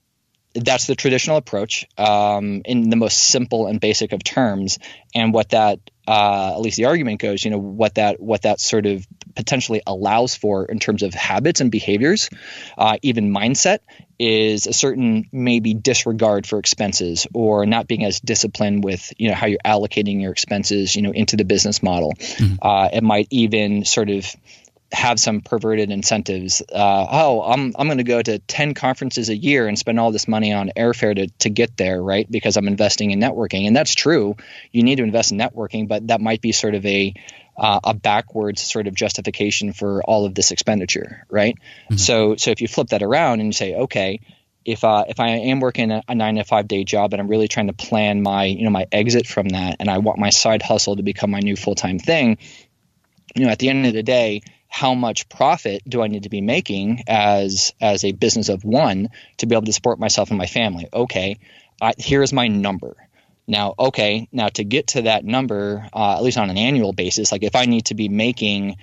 [0.55, 4.79] that's the traditional approach um, in the most simple and basic of terms.
[5.15, 8.59] And what that, uh, at least the argument goes, you know, what that what that
[8.59, 12.29] sort of potentially allows for in terms of habits and behaviors,
[12.77, 13.79] uh, even mindset,
[14.19, 19.35] is a certain maybe disregard for expenses or not being as disciplined with you know
[19.35, 22.13] how you're allocating your expenses, you know, into the business model.
[22.13, 22.55] Mm-hmm.
[22.61, 24.35] Uh, it might even sort of
[24.93, 26.61] have some perverted incentives.
[26.61, 30.11] Uh, oh, I'm I'm going to go to ten conferences a year and spend all
[30.11, 32.29] this money on airfare to to get there, right?
[32.29, 34.35] Because I'm investing in networking, and that's true.
[34.71, 37.13] You need to invest in networking, but that might be sort of a
[37.57, 41.57] uh, a backwards sort of justification for all of this expenditure, right?
[41.85, 41.97] Mm-hmm.
[41.97, 44.21] So so if you flip that around and you say, okay.
[44.65, 47.27] If, uh, if I am working a, a nine to five day job and I'm
[47.27, 50.29] really trying to plan my you know my exit from that and I want my
[50.29, 52.37] side hustle to become my new full time thing,
[53.35, 54.41] you know at the end of the day
[54.73, 59.09] how much profit do I need to be making as as a business of one
[59.37, 60.87] to be able to support myself and my family?
[60.91, 61.37] Okay,
[61.79, 62.95] I, here's my number.
[63.45, 67.31] Now, okay, now to get to that number, uh, at least on an annual basis,
[67.31, 68.77] like if I need to be making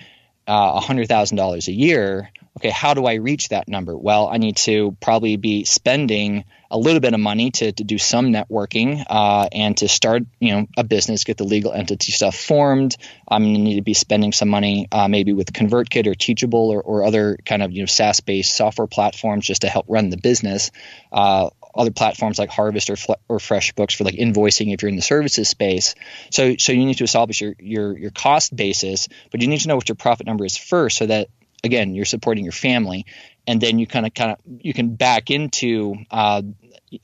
[0.47, 3.97] uh, $100,000 a year, okay, how do I reach that number?
[3.97, 7.97] Well, I need to probably be spending a little bit of money to, to do
[7.97, 12.35] some networking uh, and to start, you know, a business, get the legal entity stuff
[12.35, 12.95] formed.
[13.27, 16.69] I'm going to need to be spending some money, uh, maybe with ConvertKit or Teachable
[16.69, 20.17] or, or other kind of, you know, SaaS-based software platforms just to help run the
[20.17, 20.71] business.
[21.11, 25.01] Uh, other platforms like Harvest or, or FreshBooks for like invoicing if you're in the
[25.01, 25.95] services space.
[26.29, 29.67] So so you need to establish your your your cost basis, but you need to
[29.67, 31.29] know what your profit number is first, so that
[31.63, 33.05] again you're supporting your family,
[33.47, 36.41] and then you kind of kind of you can back into uh,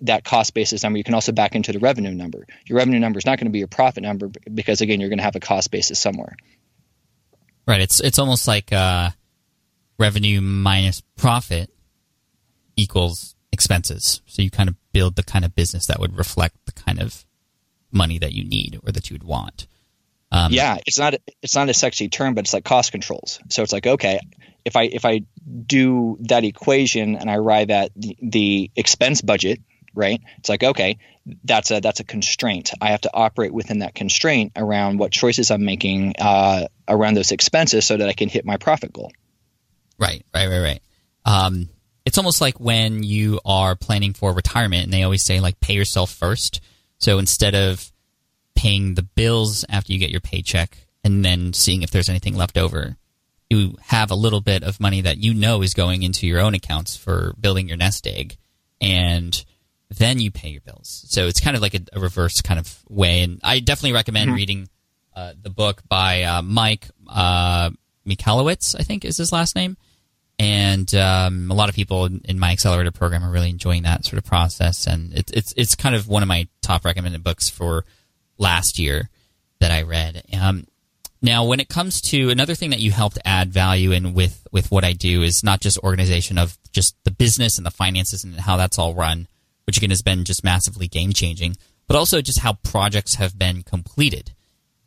[0.02, 0.98] that cost basis number.
[0.98, 2.46] You can also back into the revenue number.
[2.66, 5.20] Your revenue number is not going to be your profit number because again you're going
[5.20, 6.36] to have a cost basis somewhere.
[7.66, 7.82] Right.
[7.82, 9.12] It's it's almost like uh,
[9.98, 11.70] revenue minus profit
[12.76, 14.22] equals expenses.
[14.28, 17.26] So you kind of build the kind of business that would reflect the kind of
[17.92, 19.66] money that you need or that you would want.
[20.32, 23.40] Um, yeah, it's not it's not a sexy term, but it's like cost controls.
[23.50, 24.20] So it's like okay,
[24.64, 25.22] if I if I
[25.66, 29.60] do that equation and I arrive at the, the expense budget,
[29.96, 30.22] right?
[30.38, 31.00] It's like okay,
[31.44, 32.74] that's a that's a constraint.
[32.80, 37.32] I have to operate within that constraint around what choices I'm making uh, around those
[37.32, 39.12] expenses, so that I can hit my profit goal.
[39.98, 40.82] Right, right, right, right.
[41.26, 41.70] Um,
[42.08, 45.74] it's almost like when you are planning for retirement and they always say like pay
[45.74, 46.62] yourself first.
[47.00, 47.92] So instead of
[48.56, 52.58] paying the bills after you get your paycheck and then seeing if there's anything left
[52.58, 52.96] over,
[53.50, 56.54] you have a little bit of money that you know is going into your own
[56.54, 58.38] accounts for building your nest egg
[58.80, 59.44] and
[59.90, 61.04] then you pay your bills.
[61.10, 63.22] So it's kind of like a, a reverse kind of way.
[63.22, 64.36] And I definitely recommend mm-hmm.
[64.38, 64.70] reading
[65.14, 67.70] uh, the book by uh, Mike uh,
[68.08, 69.76] Michalowicz, I think is his last name.
[70.40, 74.20] And um, a lot of people in my accelerator program are really enjoying that sort
[74.20, 77.86] of process, and it, it's it's kind of one of my top recommended books for
[78.38, 79.10] last year
[79.60, 80.24] that I read.
[80.40, 80.68] Um,
[81.22, 84.70] now, when it comes to another thing that you helped add value in with with
[84.70, 88.36] what I do is not just organization of just the business and the finances and
[88.40, 89.28] how that's all run,
[89.66, 93.64] which again has been just massively game changing, but also just how projects have been
[93.64, 94.34] completed.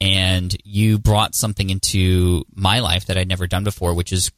[0.01, 4.31] And you brought something into my life that I'd never done before, which is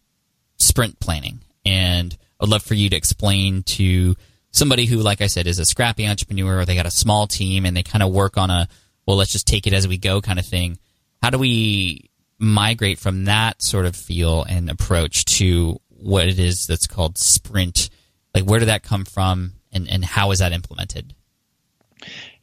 [0.62, 1.40] sprint planning.
[1.64, 4.16] And I'd love for you to explain to
[4.50, 7.64] somebody who, like I said, is a scrappy entrepreneur or they got a small team
[7.64, 8.68] and they kind of work on a,
[9.06, 10.78] well, let's just take it as we go kind of thing.
[11.22, 16.66] How do we migrate from that sort of feel and approach to what it is
[16.66, 17.90] that's called sprint?
[18.34, 19.52] Like, where did that come from?
[19.72, 21.14] and, and how is that implemented?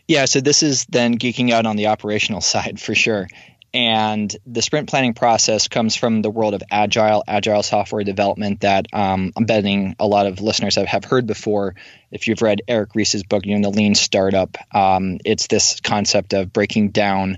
[0.07, 3.27] Yeah, so this is then geeking out on the operational side for sure.
[3.73, 8.87] And the sprint planning process comes from the world of agile, agile software development that
[8.93, 11.75] um, I'm betting a lot of listeners have, have heard before.
[12.11, 16.33] If you've read Eric Ries's book, you know, the lean startup, um, it's this concept
[16.33, 17.37] of breaking down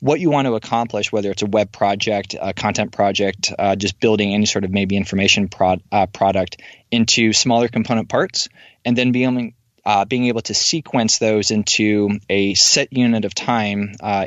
[0.00, 3.98] what you want to accomplish, whether it's a web project, a content project, uh, just
[3.98, 8.50] building any sort of maybe information prod, uh, product into smaller component parts
[8.84, 9.54] and then being
[9.86, 14.26] uh, being able to sequence those into a set unit of time uh.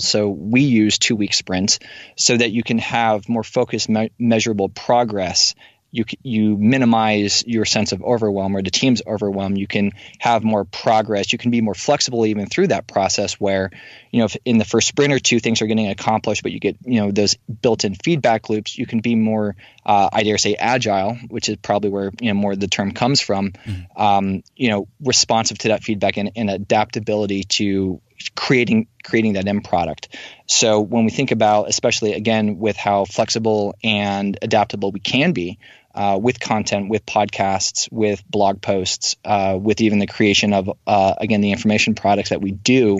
[0.00, 1.78] So we use two week sprints
[2.16, 5.54] so that you can have more focused, me- measurable progress
[5.94, 9.56] you you minimize your sense of overwhelm or the team's overwhelm.
[9.56, 11.32] You can have more progress.
[11.32, 13.34] You can be more flexible even through that process.
[13.34, 13.70] Where
[14.10, 16.58] you know if in the first sprint or two things are getting accomplished, but you
[16.58, 18.76] get you know those built-in feedback loops.
[18.76, 19.54] You can be more
[19.86, 23.20] uh, I dare say agile, which is probably where you know more the term comes
[23.20, 23.52] from.
[23.52, 24.02] Mm-hmm.
[24.02, 28.00] Um, you know, responsive to that feedback and, and adaptability to
[28.34, 30.08] creating creating that end product.
[30.46, 35.58] So when we think about, especially again with how flexible and adaptable we can be,
[35.94, 41.14] uh, with content, with podcasts, with blog posts, uh, with even the creation of, uh,
[41.18, 42.98] again, the information products that we do,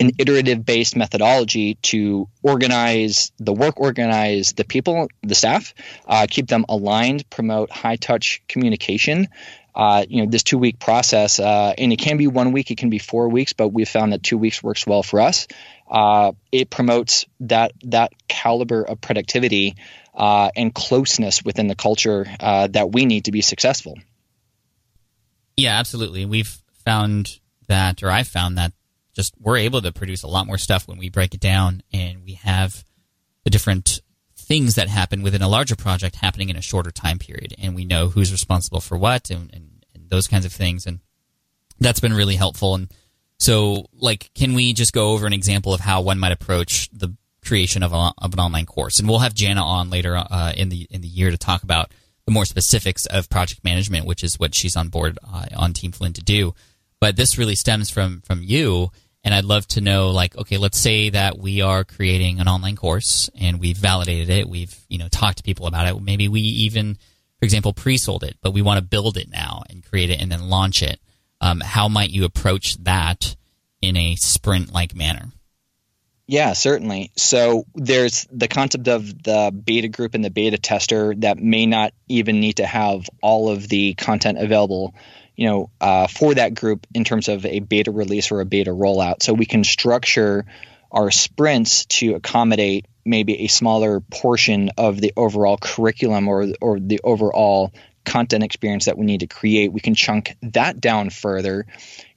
[0.00, 5.74] an iterative based methodology to organize the work, organize the people, the staff,
[6.06, 9.28] uh, keep them aligned, promote high touch communication.
[9.74, 12.78] Uh, you know this two week process, uh, and it can be one week, it
[12.78, 15.46] can be four weeks, but we've found that two weeks works well for us.
[16.52, 19.76] it promotes that that caliber of productivity
[20.14, 23.96] uh, and closeness within the culture uh, that we need to be successful.
[25.56, 26.24] Yeah, absolutely.
[26.24, 28.72] We've found that, or I've found that
[29.14, 32.24] just we're able to produce a lot more stuff when we break it down and
[32.24, 32.84] we have
[33.44, 34.00] the different
[34.42, 37.84] things that happen within a larger project happening in a shorter time period and we
[37.84, 41.00] know who's responsible for what and, and, and those kinds of things and
[41.80, 42.92] that's been really helpful and
[43.38, 47.16] so like can we just go over an example of how one might approach the
[47.44, 48.98] creation of, a, of an online course.
[48.98, 51.92] And we'll have Jana on later uh, in the in the year to talk about
[52.24, 55.92] the more specifics of project management, which is what she's on board uh, on Team
[55.92, 56.54] Flynn to do.
[57.00, 58.90] But this really stems from from you,
[59.24, 62.76] and I'd love to know, like, okay, let's say that we are creating an online
[62.76, 66.40] course and we've validated it, we've you know talked to people about it, maybe we
[66.40, 70.20] even, for example, pre-sold it, but we want to build it now and create it
[70.20, 71.00] and then launch it.
[71.40, 73.36] Um, how might you approach that
[73.80, 75.32] in a sprint-like manner?
[76.26, 77.10] Yeah, certainly.
[77.16, 81.92] So there's the concept of the beta group and the beta tester that may not
[82.08, 84.94] even need to have all of the content available,
[85.42, 88.70] you know, uh, for that group in terms of a beta release or a beta
[88.70, 89.24] rollout.
[89.24, 90.44] So we can structure
[90.92, 97.00] our sprints to accommodate maybe a smaller portion of the overall curriculum or or the
[97.02, 97.72] overall
[98.04, 99.72] content experience that we need to create.
[99.72, 101.66] We can chunk that down further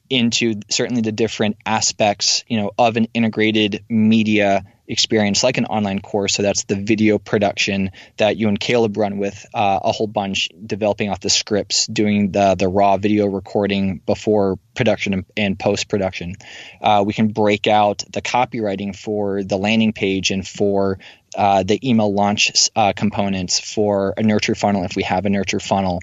[0.08, 6.00] into certainly the different aspects, you know, of an integrated media experience like an online
[6.00, 6.36] course.
[6.36, 10.50] So that's the video production that you and Caleb run with uh, a whole bunch,
[10.66, 15.88] developing off the scripts, doing the the raw video recording before production and, and post
[15.88, 16.36] production.
[16.82, 21.00] Uh, we can break out the copywriting for the landing page and for
[21.36, 25.60] uh, the email launch uh, components for a nurture funnel if we have a nurture
[25.60, 26.00] funnel.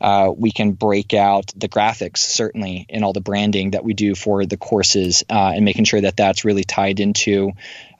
[0.00, 4.16] Uh, we can break out the graphics certainly in all the branding that we do
[4.16, 7.52] for the courses uh, and making sure that that's really tied into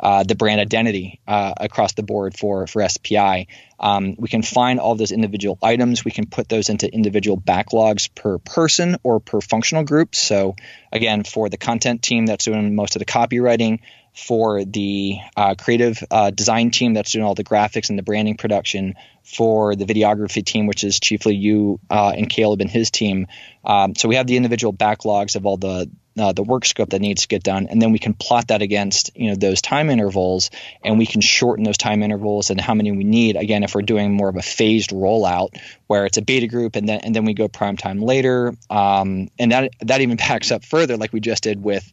[0.03, 3.47] uh, the brand identity uh, across the board for for SPI.
[3.79, 6.05] Um, we can find all those individual items.
[6.05, 10.15] We can put those into individual backlogs per person or per functional group.
[10.15, 10.57] So
[10.93, 13.81] again, for the content team that's doing most of the copywriting,
[14.15, 18.37] for the uh, creative uh, design team that's doing all the graphics and the branding
[18.37, 23.27] production, for the videography team, which is chiefly you uh, and Caleb and his team.
[23.65, 27.01] Um, so we have the individual backlogs of all the uh, the work scope that
[27.01, 29.91] needs to get done, and then we can plot that against you know those time
[29.91, 30.51] intervals,
[30.85, 33.37] and we can shorten those time intervals and how many we need.
[33.37, 35.57] Again, if we're doing more of a phased rollout
[35.87, 39.29] where it's a beta group and then and then we go prime time later, um,
[39.39, 41.91] and that that even backs up further, like we just did with.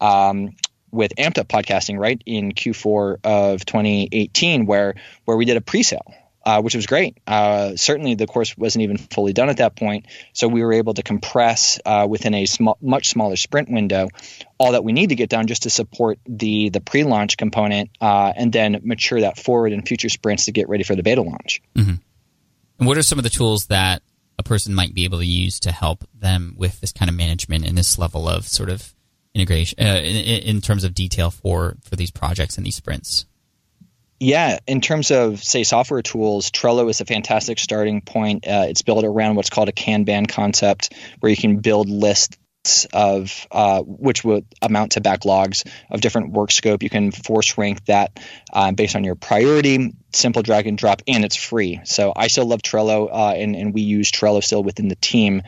[0.00, 0.56] Um,
[0.92, 6.12] with amped up podcasting right in q4 of 2018 where where we did a pre-sale
[6.44, 7.18] uh, which was great.
[7.26, 10.94] Uh, certainly, the course wasn't even fully done at that point, so we were able
[10.94, 14.08] to compress uh, within a sm- much smaller sprint window
[14.58, 18.32] all that we need to get done just to support the the pre-launch component, uh,
[18.36, 21.62] and then mature that forward in future sprints to get ready for the beta launch.
[21.74, 21.94] Mm-hmm.
[22.78, 24.02] And what are some of the tools that
[24.38, 27.66] a person might be able to use to help them with this kind of management
[27.66, 28.94] and this level of sort of
[29.34, 33.26] integration uh, in, in terms of detail for for these projects and these sprints?
[34.22, 38.46] Yeah, in terms of say software tools, Trello is a fantastic starting point.
[38.46, 42.36] Uh, it's built around what's called a Kanban concept, where you can build lists
[42.92, 46.82] of uh, which would amount to backlogs of different work scope.
[46.82, 48.20] You can force rank that
[48.52, 49.94] uh, based on your priority.
[50.12, 51.80] Simple drag and drop, and it's free.
[51.84, 55.42] So I still love Trello, uh, and and we use Trello still within the team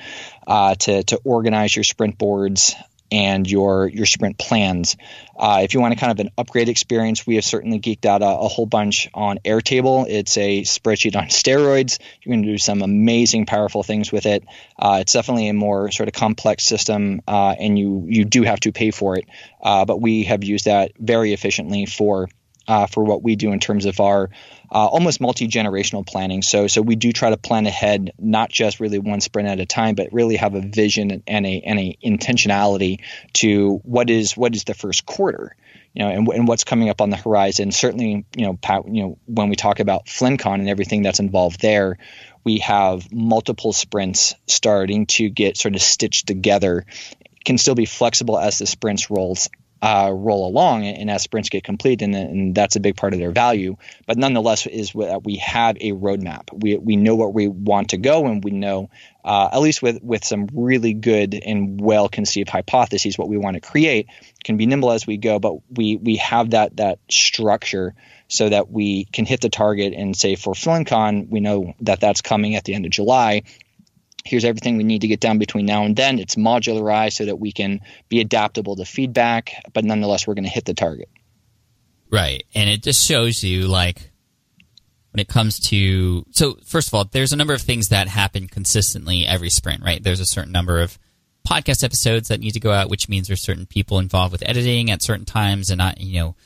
[0.47, 2.75] uh, to to organize your sprint boards
[3.13, 4.97] and your your sprint plans.
[5.37, 8.23] Uh, if you want a kind of an upgrade experience, we have certainly geeked out
[8.23, 10.07] a, a, whole bunch on Airtable.
[10.09, 11.99] It's a spreadsheet on steroids.
[12.23, 14.45] You're going to do some amazing, powerful things with it.
[14.79, 18.61] Uh, it's definitely a more sort of complex system, uh, and you you do have
[18.61, 19.27] to pay for it.
[19.63, 22.29] Uh, but we have used that very efficiently for
[22.67, 24.31] uh, for what we do in terms of our
[24.73, 26.41] uh, almost multi generational planning.
[26.41, 29.67] So so we do try to plan ahead, not just really one sprint at a
[29.67, 33.01] time, but really have a vision and a and a intentionality
[33.35, 35.55] to what is what is the first quarter.
[35.93, 37.71] You know, and, and what's coming up on the horizon.
[37.71, 41.61] Certainly, you know, Pat, you know, when we talk about FlynnCon and everything that's involved
[41.61, 41.99] there,
[42.45, 46.87] we have multiple sprints starting to get sort of stitched together
[47.45, 49.51] can still be flexible as the sprints rolls
[49.83, 53.19] uh, roll along and as sprints get complete, and, and, that's a big part of
[53.19, 53.77] their value.
[54.07, 56.51] But nonetheless, is that we have a roadmap.
[56.53, 58.91] We we know where we want to go, and we know
[59.25, 63.55] uh, at least with with some really good and well conceived hypotheses what we want
[63.55, 64.07] to create.
[64.45, 67.95] Can be nimble as we go, but we we have that that structure
[68.29, 72.23] so that we can hit the target and say for FlynnCon, we know that that's
[72.23, 73.43] coming at the end of July
[74.25, 76.19] here's everything we need to get done between now and then.
[76.19, 80.51] It's modularized so that we can be adaptable to feedback, but nonetheless, we're going to
[80.51, 81.09] hit the target.
[82.11, 82.45] Right.
[82.55, 84.11] And it just shows you, like,
[85.13, 86.25] when it comes to.
[86.31, 90.03] So, first of all, there's a number of things that happen consistently every sprint, right?
[90.03, 90.99] There's a certain number of
[91.49, 94.91] podcast episodes that need to go out, which means there's certain people involved with editing
[94.91, 96.37] at certain times and not, you know,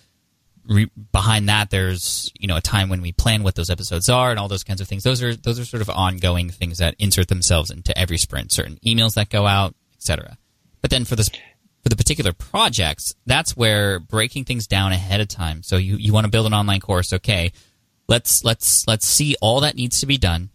[0.68, 4.30] re- behind that there's you know a time when we plan what those episodes are
[4.30, 5.04] and all those kinds of things.
[5.04, 8.52] Those are those are sort of ongoing things that insert themselves into every sprint.
[8.52, 10.36] Certain emails that go out etc
[10.86, 11.28] but then for this
[11.82, 15.64] for the particular projects that's where breaking things down ahead of time.
[15.64, 17.50] So you, you want to build an online course okay
[18.08, 20.50] let's let's let's see all that needs to be done.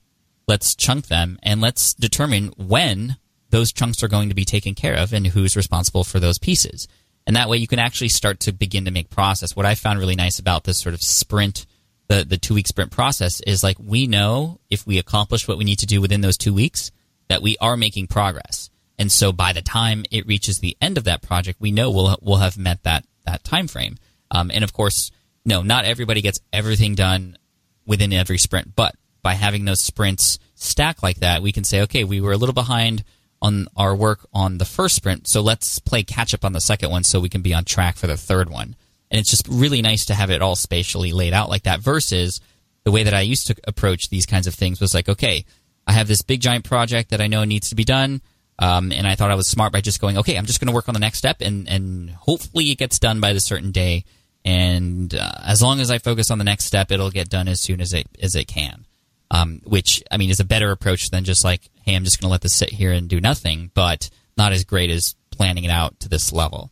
[0.47, 3.18] Let's chunk them and let's determine when
[3.49, 6.88] those chunks are going to be taken care of and who's responsible for those pieces
[7.32, 9.55] and that way you can actually start to begin to make process.
[9.55, 11.65] What I found really nice about this sort of sprint,
[12.09, 15.63] the the two week sprint process, is like we know if we accomplish what we
[15.63, 16.91] need to do within those two weeks,
[17.29, 18.69] that we are making progress.
[18.99, 22.17] And so by the time it reaches the end of that project, we know we'll
[22.21, 23.95] we'll have met that that time frame.
[24.29, 25.09] Um, and of course,
[25.45, 27.38] no, not everybody gets everything done
[27.86, 32.03] within every sprint, but by having those sprints stack like that, we can say, okay,
[32.03, 33.05] we were a little behind
[33.41, 36.91] on our work on the first sprint, so let's play catch up on the second
[36.91, 38.75] one so we can be on track for the third one.
[39.09, 42.39] And it's just really nice to have it all spatially laid out like that versus
[42.83, 45.45] the way that I used to approach these kinds of things was like, okay,
[45.85, 48.21] I have this big giant project that I know needs to be done.
[48.59, 50.73] Um, and I thought I was smart by just going, okay, I'm just going to
[50.73, 54.05] work on the next step, and and hopefully it gets done by the certain day.
[54.45, 57.59] And uh, as long as I focus on the next step, it'll get done as
[57.59, 58.85] soon as it as it can
[59.32, 62.27] um, which I mean is a better approach than just like, hey, I'm just going
[62.27, 65.71] to let this sit here and do nothing, but not as great as planning it
[65.71, 66.69] out to this level.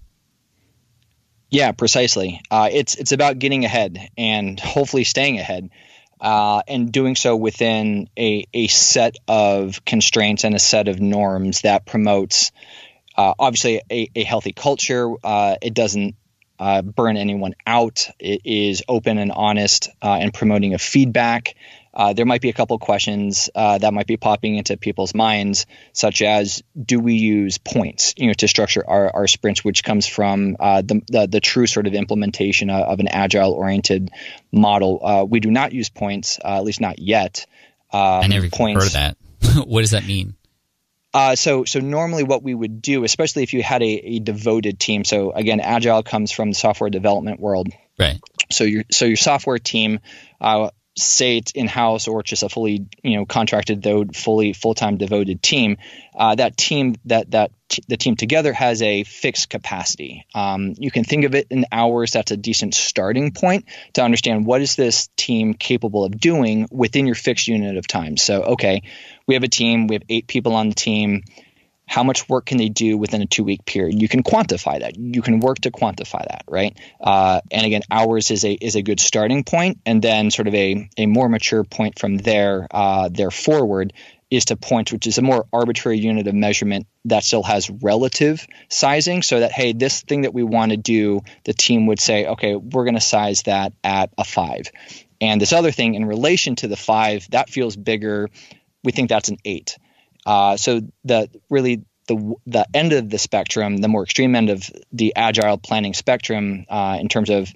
[1.50, 2.42] Yeah, precisely.
[2.52, 5.72] Uh, it's it's about getting ahead and hopefully staying ahead,
[6.22, 11.62] uh, and doing so within a a set of constraints and a set of norms
[11.62, 12.52] that promotes
[13.18, 15.12] uh, obviously a, a, healthy culture.
[15.24, 16.16] Uh, it doesn't
[16.60, 18.08] uh, burn anyone out.
[18.20, 21.56] It is open and honest uh, and promoting a feedback
[22.00, 25.66] uh, there might be a couple questions uh, that might be popping into people's minds,
[25.92, 30.08] such as do we use points, you know, to structure our, our sprints, which comes
[30.08, 34.12] from uh, the, the, the true sort of implementation of, of an agile oriented
[34.50, 35.02] model.
[35.04, 37.46] Uh, we do not use points, uh, at least not yet.
[37.92, 39.66] Um, I never points, heard of that.
[39.68, 40.36] what does that mean?
[41.14, 44.80] Uh, so, so normally what we would do, especially if you had a, a, devoted
[44.80, 45.04] team.
[45.04, 47.68] So again, agile comes from the software development world.
[47.98, 48.22] Right.
[48.52, 50.00] So your so your software team,
[50.40, 50.70] uh,
[51.02, 54.98] say it's in house or just a fully you know contracted though fully full time
[54.98, 55.78] devoted team,
[56.16, 60.26] uh, that team that that t- the team together has a fixed capacity.
[60.34, 62.12] Um, you can think of it in hours.
[62.12, 67.06] That's a decent starting point to understand what is this team capable of doing within
[67.06, 68.18] your fixed unit of time.
[68.18, 68.84] So okay,
[69.28, 69.88] we have a team.
[69.88, 71.24] We have eight people on the team
[71.90, 74.00] how much work can they do within a two week period?
[74.00, 74.96] You can quantify that.
[74.98, 76.78] You can work to quantify that, right?
[77.02, 80.54] Uh, and again, hours is a is a good starting point, and then sort of
[80.54, 83.94] a a more mature point from there uh, there forward
[84.30, 88.46] is to points, which is a more arbitrary unit of measurement that still has relative
[88.70, 92.28] sizing, so that hey, this thing that we want to do, the team would say,
[92.28, 94.72] okay, we're going to size that at a five,
[95.20, 98.30] and this other thing in relation to the five that feels bigger.
[98.84, 99.76] We think that's an eight
[100.26, 104.70] uh, so the really the the end of the spectrum, the more extreme end of
[104.92, 107.52] the agile planning spectrum, uh, in terms of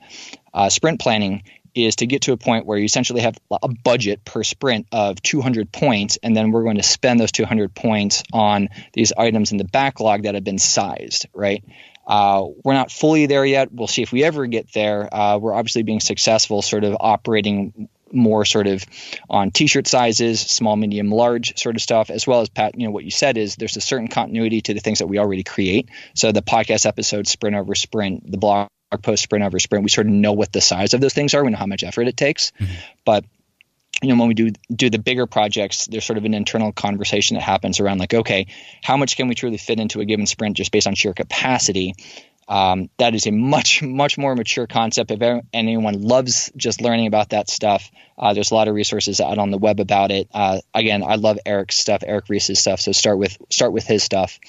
[0.54, 1.44] uh, sprint planning,
[1.76, 5.22] is to get to a point where you essentially have a budget per sprint of
[5.22, 9.58] 200 points, and then we're going to spend those 200 points on these items in
[9.58, 11.64] the backlog that have been sized, right?
[12.06, 13.72] Uh, we're not fully there yet.
[13.72, 15.14] We'll see if we ever get there.
[15.14, 18.86] Uh, we're obviously being successful, sort of operating more sort of
[19.30, 22.92] on t-shirt sizes, small, medium, large sort of stuff, as well as Pat, you know,
[22.92, 25.90] what you said is there's a certain continuity to the things that we already create.
[26.14, 28.68] So the podcast episode, sprint over sprint, the blog
[29.02, 31.44] post, sprint over sprint, we sort of know what the size of those things are.
[31.44, 32.74] We know how much effort it takes, mm-hmm.
[33.06, 33.26] but
[34.02, 37.36] you know when we do do the bigger projects there's sort of an internal conversation
[37.36, 38.48] that happens around like okay
[38.82, 41.94] how much can we truly fit into a given sprint just based on sheer capacity
[42.48, 45.12] um, that is a much much more mature concept.
[45.12, 49.38] If anyone loves just learning about that stuff, uh, there's a lot of resources out
[49.38, 50.28] on the web about it.
[50.34, 52.80] Uh, again, I love Eric's stuff, Eric Ries's stuff.
[52.82, 54.40] So start with start with his stuff.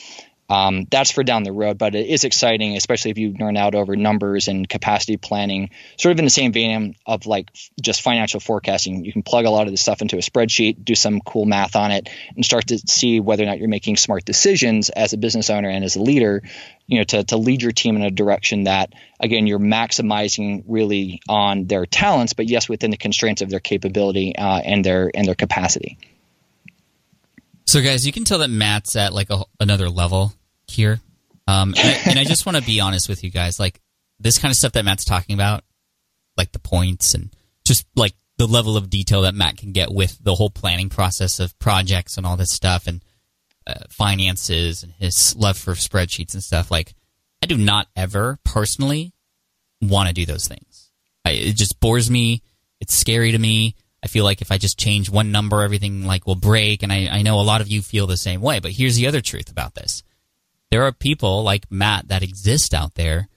[0.48, 3.74] Um, that's for down the road, but it is exciting, especially if you learn out
[3.74, 8.40] over numbers and capacity planning, sort of in the same vein of like just financial
[8.40, 9.04] forecasting.
[9.04, 11.76] You can plug a lot of this stuff into a spreadsheet, do some cool math
[11.76, 15.16] on it, and start to see whether or not you're making smart decisions as a
[15.16, 16.42] business owner and as a leader,
[16.86, 21.22] you know, to, to lead your team in a direction that, again, you're maximizing really
[21.26, 25.26] on their talents, but yes, within the constraints of their capability uh, and their and
[25.26, 25.96] their capacity.
[27.66, 30.32] So, guys, you can tell that Matt's at like a, another level
[30.66, 31.00] here,
[31.46, 33.58] um, and, I, and I just want to be honest with you guys.
[33.58, 33.80] Like
[34.20, 35.64] this kind of stuff that Matt's talking about,
[36.36, 37.30] like the points and
[37.64, 41.38] just like the level of detail that Matt can get with the whole planning process
[41.40, 43.02] of projects and all this stuff and
[43.66, 46.70] uh, finances and his love for spreadsheets and stuff.
[46.70, 46.94] Like,
[47.42, 49.12] I do not ever personally
[49.80, 50.90] want to do those things.
[51.24, 52.42] I, it just bores me.
[52.80, 53.76] It's scary to me.
[54.04, 56.82] I feel like if I just change one number, everything like will break.
[56.82, 58.60] And I, I know a lot of you feel the same way.
[58.60, 60.02] But here's the other truth about this:
[60.70, 63.28] there are people like Matt that exist out there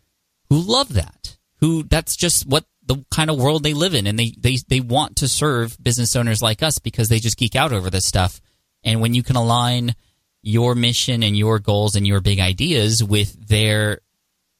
[0.50, 1.38] who love that.
[1.62, 4.82] Who that's just what the kind of world they live in, and they they they
[4.82, 8.42] want to serve business owners like us because they just geek out over this stuff.
[8.84, 9.96] And when you can align
[10.42, 14.02] your mission and your goals and your big ideas with their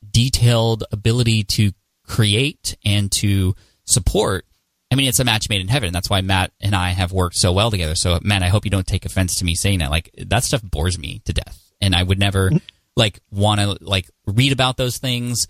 [0.10, 1.72] detailed ability to
[2.06, 3.56] create and to
[3.86, 4.46] support
[4.92, 5.92] I mean, it's a match made in heaven.
[5.92, 7.96] That's why Matt and I have worked so well together.
[7.96, 9.92] So, man, I hope you don't take offense to me saying that.
[9.92, 12.58] Like, that stuff bores me to death, and I would never mm-hmm.
[12.96, 15.48] like want to like read about those things.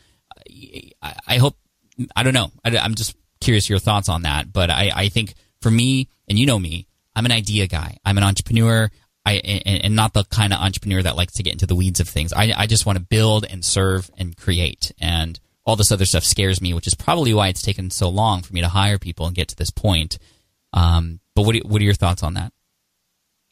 [1.01, 1.55] I, I hope
[2.15, 2.51] I don't know.
[2.63, 4.51] I, am just curious your thoughts on that.
[4.51, 7.97] But I, I think for me, and you know me, I'm an idea guy.
[8.05, 8.89] I'm an entrepreneur.
[9.25, 11.99] I and, and not the kind of entrepreneur that likes to get into the weeds
[11.99, 12.31] of things.
[12.33, 16.23] I, I just want to build and serve and create and all this other stuff
[16.23, 19.27] scares me, which is probably why it's taken so long for me to hire people
[19.27, 20.17] and get to this point.
[20.71, 22.53] Um, but what, what are your thoughts on that?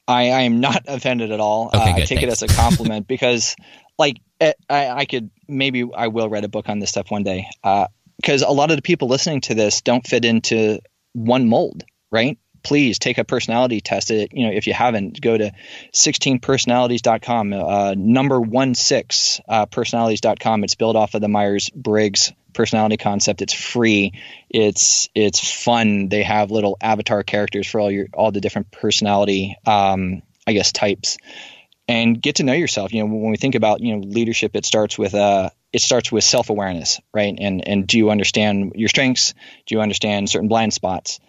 [0.07, 1.67] I, I am not offended at all.
[1.67, 2.23] Okay, uh, good, I take thanks.
[2.23, 3.57] it as a compliment because,
[3.99, 7.23] like, it, I, I could maybe I will write a book on this stuff one
[7.23, 7.47] day.
[7.61, 10.79] Because uh, a lot of the people listening to this don't fit into
[11.11, 12.37] one mold, right?
[12.65, 14.11] Please take a personality test.
[14.11, 15.53] It, you know, if you haven't, go to
[15.93, 20.63] 16personalities.com, uh, number one six uh, personalities.com.
[20.63, 23.43] It's built off of the Myers Briggs personality concept.
[23.43, 24.13] It's free.
[24.49, 26.09] It's it's fun.
[26.09, 30.71] They have little avatar characters for all your all the different personality, um, I guess,
[30.71, 31.17] types.
[31.87, 32.93] And get to know yourself.
[32.93, 36.11] You know, when we think about you know leadership, it starts with uh, it starts
[36.11, 37.35] with self awareness, right?
[37.37, 39.35] And and do you understand your strengths?
[39.67, 41.19] Do you understand certain blind spots?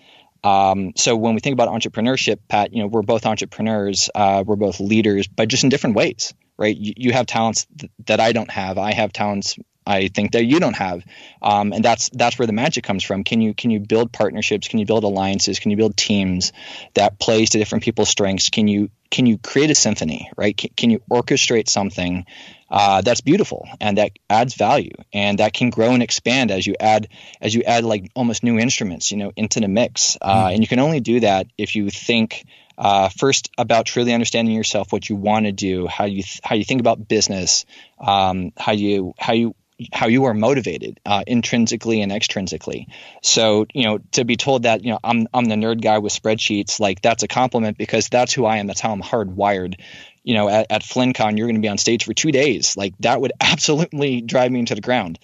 [0.47, 4.55] Um, so when we think about entrepreneurship, Pat, you know, we're both entrepreneurs, uh, we're
[4.55, 6.76] both leaders, but just in different ways, right?
[6.76, 8.78] You, you have talents th- that I don't have.
[8.78, 11.05] I have talents I think that you don't have,
[11.42, 13.24] um, and that's that's where the magic comes from.
[13.24, 14.68] Can you can you build partnerships?
[14.68, 15.59] Can you build alliances?
[15.61, 16.53] Can you build teams
[16.94, 18.51] that plays to different people's strengths?
[18.51, 20.31] Can you can you create a symphony?
[20.37, 20.57] Right?
[20.57, 22.27] Can, can you orchestrate something
[22.71, 26.75] uh, that's beautiful and that adds value and that can grow and expand as you
[26.81, 27.09] add
[27.41, 30.17] as you add like almost new instruments, you know, into the mix.
[30.21, 30.55] Uh, mm.
[30.55, 32.45] And you can only do that if you think
[32.79, 36.57] uh, first about truly understanding yourself, what you want to do, how you th- how
[36.57, 37.65] you think about business,
[37.99, 39.55] um, how you how you
[39.93, 42.87] how you are motivated uh, intrinsically and extrinsically.
[43.22, 46.12] So, you know, to be told that, you know, I'm, I'm the nerd guy with
[46.12, 48.66] spreadsheets, like that's a compliment because that's who I am.
[48.66, 49.79] That's how I'm hardwired.
[50.22, 52.77] You know, at, at FlynnCon, you're going to be on stage for two days.
[52.77, 55.18] Like that would absolutely drive me into the ground.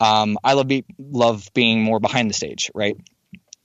[0.00, 2.96] Um, I love, be, love being more behind the stage, right?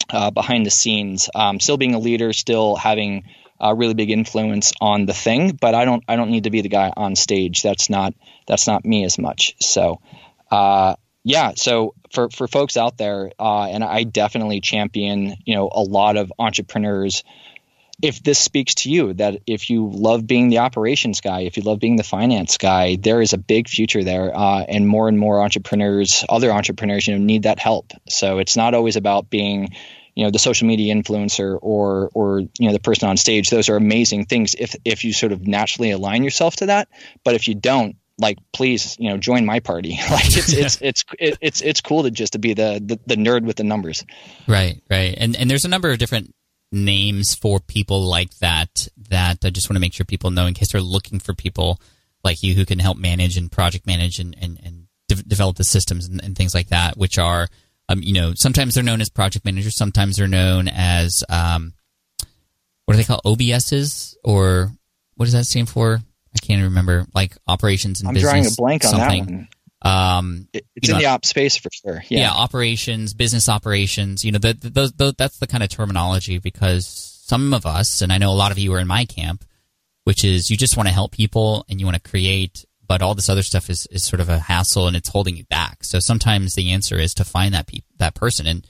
[0.10, 3.26] Uh, behind the scenes, um, still being a leader, still having
[3.60, 6.62] a really big influence on the thing, but I don't, I don't need to be
[6.62, 7.62] the guy on stage.
[7.62, 8.14] That's not,
[8.48, 9.56] that's not me as much.
[9.60, 10.00] So,
[10.52, 15.70] uh, yeah, so for for folks out there, uh, and I definitely champion, you know,
[15.72, 17.24] a lot of entrepreneurs.
[18.02, 21.64] If this speaks to you, that if you love being the operations guy, if you
[21.64, 25.20] love being the finance guy, there is a big future there, uh, and more and
[25.20, 27.92] more entrepreneurs, other entrepreneurs, you know, need that help.
[28.08, 29.76] So it's not always about being,
[30.16, 33.50] you know, the social media influencer or or you know the person on stage.
[33.50, 36.88] Those are amazing things if if you sort of naturally align yourself to that.
[37.26, 40.00] But if you don't, like please you know join my party.
[40.12, 43.44] Like it's it's it's it's it's cool to just to be the, the, the nerd
[43.44, 44.06] with the numbers.
[44.48, 45.16] Right right.
[45.18, 46.34] And and there's a number of different
[46.72, 50.54] names for people like that that i just want to make sure people know in
[50.54, 51.82] case they're looking for people
[52.24, 55.64] like you who can help manage and project manage and and, and de- develop the
[55.64, 57.48] systems and, and, things like that which are
[57.90, 61.74] um, you know sometimes they're known as project managers sometimes they're known as um,
[62.86, 64.72] what do they call obs's or
[65.16, 66.00] what does that stand for
[66.36, 68.32] I can't remember like operations and I'm business.
[68.32, 69.26] drawing a blank on something.
[69.26, 69.48] that one.
[69.82, 72.04] Um, it, it's in know, the op space for sure.
[72.10, 72.20] Yeah.
[72.20, 74.26] yeah, operations, business operations.
[74.26, 78.12] You know, the, the, the, that's the kind of terminology because some of us, and
[78.12, 79.46] I know a lot of you are in my camp,
[80.04, 83.16] which is you just want to help people and you want to create, but all
[83.16, 85.84] this other stuff is, is sort of a hassle and it's holding you back.
[85.84, 88.48] So sometimes the answer is to find that pe- that person.
[88.48, 88.68] And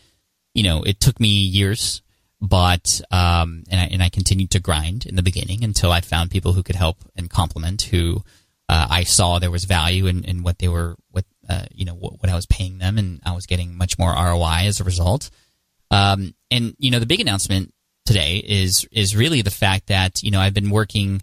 [0.54, 2.02] you know, it took me years
[2.42, 6.32] but um, and I and I continued to grind in the beginning until I found
[6.32, 8.24] people who could help and complement who
[8.70, 11.96] uh, I saw there was value in, in what they were what uh, you know
[11.96, 14.84] what, what, I was paying them and I was getting much more ROI as a
[14.84, 15.30] result.
[15.92, 17.74] Um, and you know the big announcement
[18.06, 21.22] today is is really the fact that you know I've been working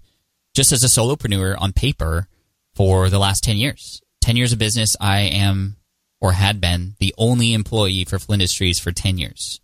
[0.55, 2.29] just as a solopreneur on paper
[2.75, 4.03] for the last ten years.
[4.21, 5.77] Ten years of business, I am
[6.21, 9.61] or had been the only employee for Flynndustries for ten years.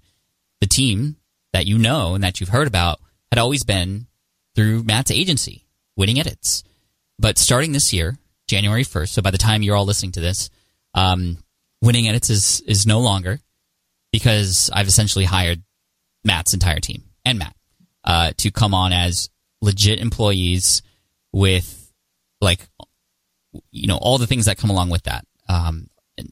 [0.60, 1.16] The team
[1.52, 3.00] that you know and that you've heard about
[3.30, 4.06] had always been
[4.54, 6.64] through Matt's agency, Winning Edits.
[7.18, 8.16] But starting this year,
[8.48, 10.50] January 1st, so by the time you're all listening to this,
[10.94, 11.38] um,
[11.80, 13.40] Winning Edits is, is no longer
[14.12, 15.62] because I've essentially hired
[16.24, 17.56] Matt's entire team and Matt
[18.04, 19.30] uh, to come on as
[19.60, 20.82] legit employees
[21.32, 21.90] with
[22.40, 22.68] like
[23.70, 25.88] you know all the things that come along with that um,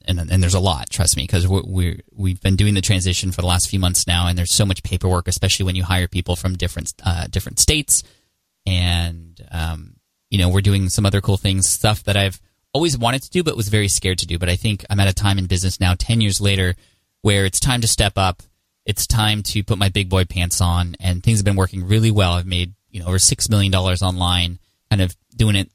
[0.06, 3.40] and, and, there's a lot, trust me, because we we've been doing the transition for
[3.40, 6.36] the last few months now, and there's so much paperwork, especially when you hire people
[6.36, 8.02] from different uh, different states,
[8.66, 9.96] and um,
[10.30, 12.40] you know we're doing some other cool things, stuff that I've
[12.72, 14.38] always wanted to do, but was very scared to do.
[14.38, 16.74] But I think I'm at a time in business now, ten years later,
[17.22, 18.42] where it's time to step up.
[18.86, 22.10] It's time to put my big boy pants on, and things have been working really
[22.10, 22.34] well.
[22.34, 24.58] I've made you know over six million dollars online,
[24.90, 25.70] kind of doing it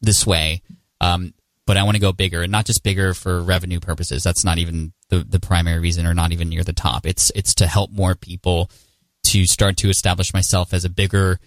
[0.00, 0.62] this way.
[1.00, 1.34] Um,
[1.66, 4.22] but I want to go bigger and not just bigger for revenue purposes.
[4.22, 7.06] That's not even the, the primary reason or not even near the top.
[7.06, 8.70] It's, it's to help more people
[9.28, 11.40] to start to establish myself as a bigger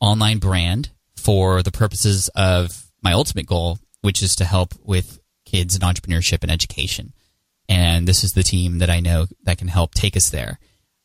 [0.00, 5.74] online brand for the purposes of my ultimate goal, which is to help with kids
[5.74, 7.12] and entrepreneurship and education.
[7.68, 10.58] And this is the team that I know that can help take us there.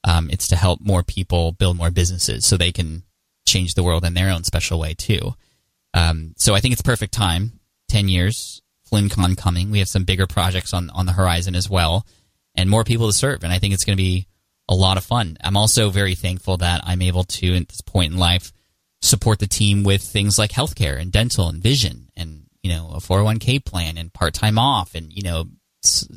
[0.03, 3.03] Um, it's to help more people build more businesses so they can
[3.47, 5.33] change the world in their own special way too.
[5.93, 7.56] Um, so I think it's perfect time
[7.89, 8.61] 10 years,
[8.91, 9.71] FlynnCon coming.
[9.71, 12.05] We have some bigger projects on, on the horizon as well,
[12.55, 13.43] and more people to serve.
[13.43, 14.27] And I think it's going to be
[14.69, 15.37] a lot of fun.
[15.43, 18.51] I'm also very thankful that I'm able to, at this point in life,
[19.01, 22.97] support the team with things like healthcare and dental and vision and, you know, a
[22.97, 25.45] 401k plan and part time off and, you know,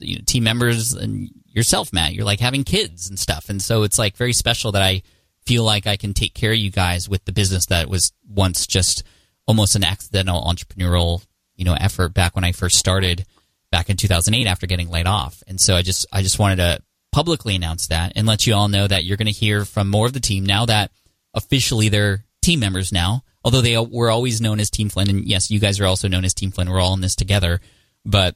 [0.01, 2.15] you know, team members and yourself, Matt.
[2.15, 3.49] You're like having kids and stuff.
[3.49, 5.03] And so it's like very special that I
[5.47, 8.67] feel like I can take care of you guys with the business that was once
[8.67, 9.03] just
[9.47, 11.25] almost an accidental entrepreneurial
[11.61, 13.27] you know effort back when I first started
[13.71, 15.43] back in 2008 after getting laid off.
[15.47, 16.81] And so I just I just wanted to
[17.13, 20.07] publicly announce that and let you all know that you're going to hear from more
[20.07, 20.91] of the team now that
[21.35, 23.23] officially they're team members now.
[23.45, 26.27] Although they were always known as Team Flynn, and yes, you guys are also known
[26.27, 26.69] as Team Flynn.
[26.69, 27.61] We're all in this together,
[28.05, 28.35] but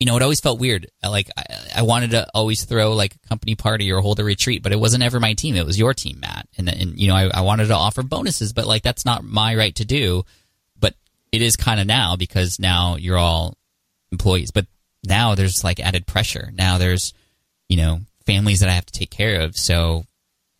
[0.00, 0.86] you know, it always felt weird.
[1.02, 1.44] Like I,
[1.76, 4.78] I, wanted to always throw like a company party or hold a retreat, but it
[4.78, 5.56] wasn't ever my team.
[5.56, 6.48] It was your team, Matt.
[6.56, 9.56] And, and you know, I, I wanted to offer bonuses, but like that's not my
[9.56, 10.24] right to do.
[11.32, 13.56] It is kind of now because now you're all
[14.10, 14.50] employees.
[14.50, 14.66] But
[15.04, 16.50] now there's like added pressure.
[16.54, 17.12] Now there's,
[17.68, 19.56] you know, families that I have to take care of.
[19.56, 20.04] So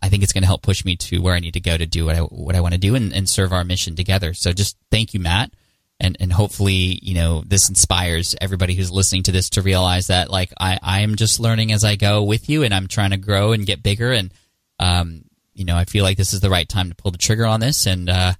[0.00, 1.86] I think it's going to help push me to where I need to go to
[1.86, 4.34] do what I what I want to do and, and serve our mission together.
[4.34, 5.52] So just thank you, Matt
[6.00, 10.30] and and hopefully you know this inspires everybody who's listening to this to realize that
[10.30, 13.16] like I I am just learning as I go with you and I'm trying to
[13.16, 14.32] grow and get bigger and
[14.78, 17.46] um you know I feel like this is the right time to pull the trigger
[17.46, 18.32] on this and uh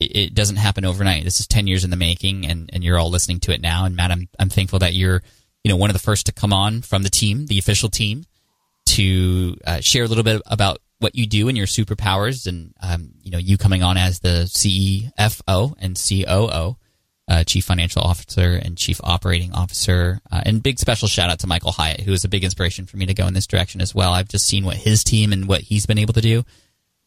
[0.00, 1.24] it, doesn't happen overnight.
[1.24, 3.84] This is 10 years in the making and and you're all listening to it now.
[3.84, 5.22] And Matt I'm I'm thankful that you're
[5.64, 8.24] you know one of the first to come on from the team the official team
[8.86, 13.10] to uh, share a little bit about what you do and your superpowers, and um,
[13.22, 16.76] you know you coming on as the CFO and COO,
[17.28, 21.46] uh, Chief Financial Officer and Chief Operating Officer, uh, and big special shout out to
[21.46, 23.94] Michael Hyatt, who is a big inspiration for me to go in this direction as
[23.94, 24.12] well.
[24.12, 26.44] I've just seen what his team and what he's been able to do,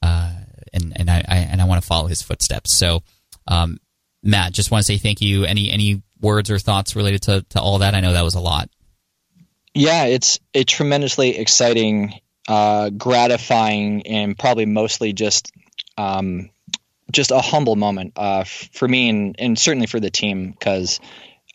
[0.01, 0.31] uh,
[0.73, 2.75] and and I, I, and I want to follow his footsteps.
[2.75, 3.03] So,
[3.47, 3.79] um,
[4.23, 5.45] Matt, just want to say thank you.
[5.45, 7.95] Any any words or thoughts related to to all that?
[7.95, 8.69] I know that was a lot.
[9.73, 15.51] Yeah, it's a tremendously exciting uh, gratifying and probably mostly just
[15.97, 16.49] um,
[17.11, 20.99] just a humble moment uh, for me and, and certainly for the team because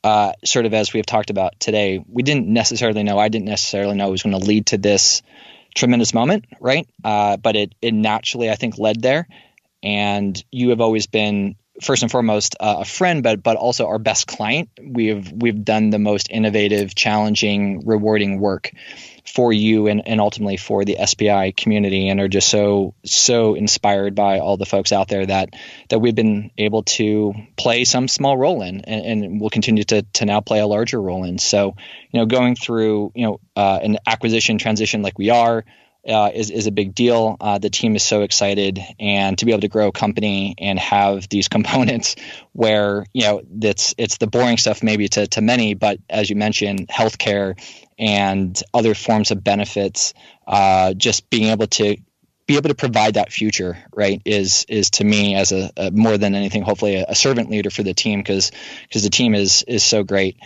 [0.05, 3.19] uh, sort of as we've talked about today, we didn't necessarily know.
[3.19, 5.23] I didn't necessarily know it was going to lead to this
[5.77, 6.89] tremendous moment, right?
[7.05, 9.29] Uh, but it it naturally, I think, led there.
[9.83, 13.99] And you have always been first and foremost uh, a friend, but but also our
[13.99, 14.71] best client.
[14.83, 18.73] We've we've done the most innovative, challenging, rewarding work
[19.27, 24.15] for you and, and ultimately for the SPI community and are just so so inspired
[24.15, 25.51] by all the folks out there that
[25.89, 30.03] that we've been able to play some small role in and, and we'll continue to,
[30.03, 31.39] to now play a larger role in.
[31.39, 31.75] So,
[32.11, 35.65] you know, going through, you know, uh, an acquisition transition like we are,
[36.09, 37.37] uh, is, is a big deal.
[37.41, 40.79] Uh, the team is so excited, and to be able to grow a company and
[40.79, 42.17] have these components
[42.53, 46.37] where you know it's it's the boring stuff maybe to to many, but as you
[46.37, 47.59] mentioned, healthcare
[47.99, 50.15] and other forms of benefits,
[50.47, 51.97] uh, just being able to
[52.47, 56.17] be able to provide that future right is is to me as a, a more
[56.17, 58.53] than anything hopefully a, a servant leader for the team because
[58.85, 60.37] because the team is is so great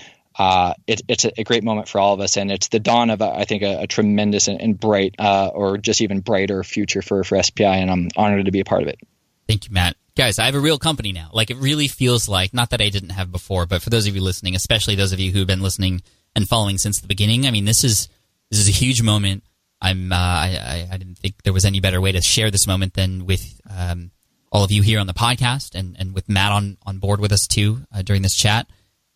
[0.41, 3.21] uh, it, it's a, great moment for all of us, and it's the dawn of,
[3.21, 7.23] I think, a, a tremendous and, and bright, uh, or just even brighter future for,
[7.25, 8.99] for SPI, and I'm honored to be a part of it.
[9.47, 9.99] Thank you, Matt.
[10.17, 11.29] Guys, I have a real company now.
[11.35, 14.15] Like, it really feels like, not that I didn't have before, but for those of
[14.15, 16.01] you listening, especially those of you who've been listening
[16.35, 18.09] and following since the beginning, I mean, this is
[18.51, 19.45] this is a huge moment.
[19.83, 22.95] I'm uh, I, I, didn't think there was any better way to share this moment
[22.95, 24.11] than with um,
[24.51, 27.31] all of you here on the podcast and, and with Matt on, on board with
[27.31, 28.67] us too uh, during this chat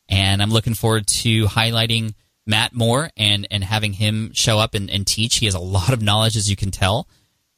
[0.08, 2.14] and I'm looking forward to highlighting
[2.46, 5.36] Matt more and and having him show up and, and teach.
[5.36, 7.08] He has a lot of knowledge, as you can tell,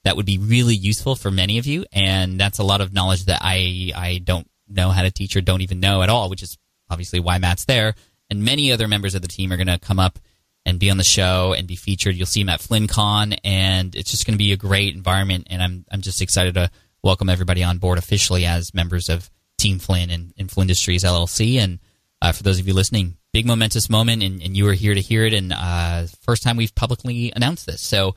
[0.05, 3.25] that would be really useful for many of you, and that's a lot of knowledge
[3.25, 6.43] that I I don't know how to teach or don't even know at all, which
[6.43, 6.57] is
[6.91, 7.95] obviously why Matt's there.
[8.31, 10.19] And many other members of the team are going to come up
[10.65, 12.17] and be on the show and be featured.
[12.17, 15.47] You'll see him at FlynnCon, and it's just going to be a great environment.
[15.51, 16.71] And I'm I'm just excited to
[17.03, 21.57] welcome everybody on board officially as members of Team Flynn and, and Flynn Industries LLC.
[21.57, 21.79] And
[22.23, 25.01] uh, for those of you listening, big momentous moment, and, and you were here to
[25.01, 25.33] hear it.
[25.33, 28.15] And uh, first time we've publicly announced this, so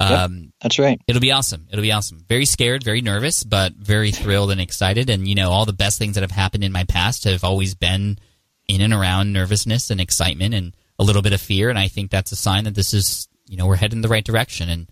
[0.00, 1.00] um, yep, that's right.
[1.06, 1.66] It'll be awesome.
[1.70, 2.24] It'll be awesome.
[2.26, 5.10] Very scared, very nervous, but very thrilled and excited.
[5.10, 7.74] And you know, all the best things that have happened in my past have always
[7.74, 8.18] been
[8.66, 11.68] in and around nervousness and excitement and a little bit of fear.
[11.68, 14.08] And I think that's a sign that this is, you know, we're heading in the
[14.08, 14.68] right direction.
[14.68, 14.88] And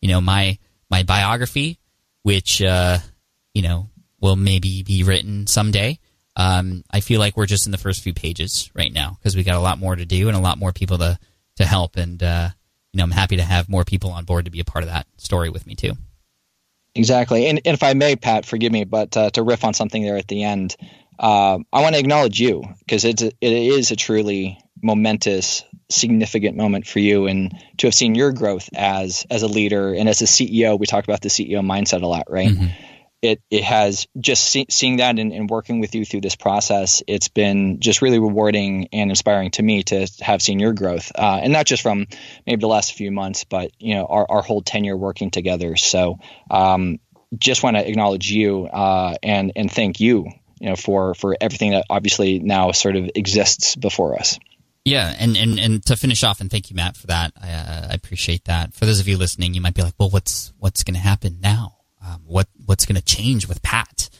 [0.00, 0.58] you know, my
[0.90, 1.78] my biography,
[2.22, 2.98] which uh,
[3.54, 3.88] you know
[4.20, 5.98] will maybe be written someday
[6.40, 9.44] um, I feel like we're just in the first few pages right now because we
[9.44, 11.18] got a lot more to do and a lot more people to
[11.56, 11.96] to help.
[11.96, 12.48] And uh,
[12.92, 14.88] you know, I'm happy to have more people on board to be a part of
[14.88, 15.92] that story with me too.
[16.94, 20.02] Exactly, and, and if I may, Pat, forgive me, but uh, to riff on something
[20.02, 20.74] there at the end,
[21.20, 26.56] uh, I want to acknowledge you because it's a, it is a truly momentous, significant
[26.56, 30.22] moment for you, and to have seen your growth as as a leader and as
[30.22, 30.78] a CEO.
[30.78, 32.48] We talk about the CEO mindset a lot, right?
[32.48, 32.86] Mm-hmm
[33.22, 37.02] it it has just see, seeing that and, and, working with you through this process
[37.06, 41.40] it's been just really rewarding and inspiring to me to have seen your growth uh,
[41.42, 42.06] and not just from
[42.46, 46.18] maybe the last few months but you know our, our whole tenure working together so
[46.50, 46.98] um,
[47.36, 50.26] just want to acknowledge you uh, and and thank you
[50.60, 54.38] you know for for everything that obviously now sort of exists before us
[54.82, 57.34] Yeah, and, and, and to finish off, and thank you, Matt, for that.
[57.40, 58.72] I, uh, I appreciate that.
[58.72, 61.38] For those of you listening, you might be like, "Well, what's what's going to happen
[61.42, 61.79] now?
[62.10, 64.10] Um, what what's going to change with Pat?"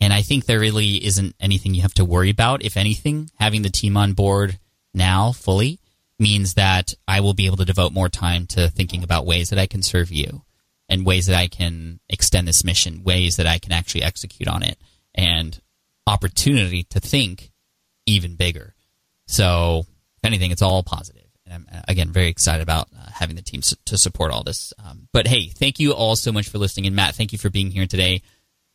[0.00, 2.64] And I think there really isn't anything you have to worry about.
[2.64, 4.58] If anything, having the team on board
[4.94, 5.80] now fully
[6.18, 9.58] means that I will be able to devote more time to thinking about ways that
[9.58, 10.42] I can serve you
[10.88, 14.62] and ways that I can extend this mission, ways that I can actually execute on
[14.62, 14.78] it,
[15.14, 15.60] and
[16.06, 17.52] opportunity to think
[18.06, 18.74] even bigger.
[19.26, 19.84] So,
[20.16, 21.17] if anything, it's all positive.
[21.48, 24.42] And I'm, uh, again, very excited about uh, having the team su- to support all
[24.42, 24.72] this.
[24.84, 26.86] Um, but hey, thank you all so much for listening.
[26.86, 28.22] And Matt, thank you for being here today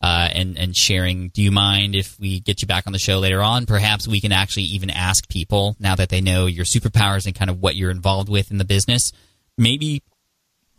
[0.02, 1.30] uh, and, and sharing.
[1.30, 3.66] Do you mind if we get you back on the show later on?
[3.66, 7.50] Perhaps we can actually even ask people, now that they know your superpowers and kind
[7.50, 9.12] of what you're involved with in the business,
[9.58, 10.02] maybe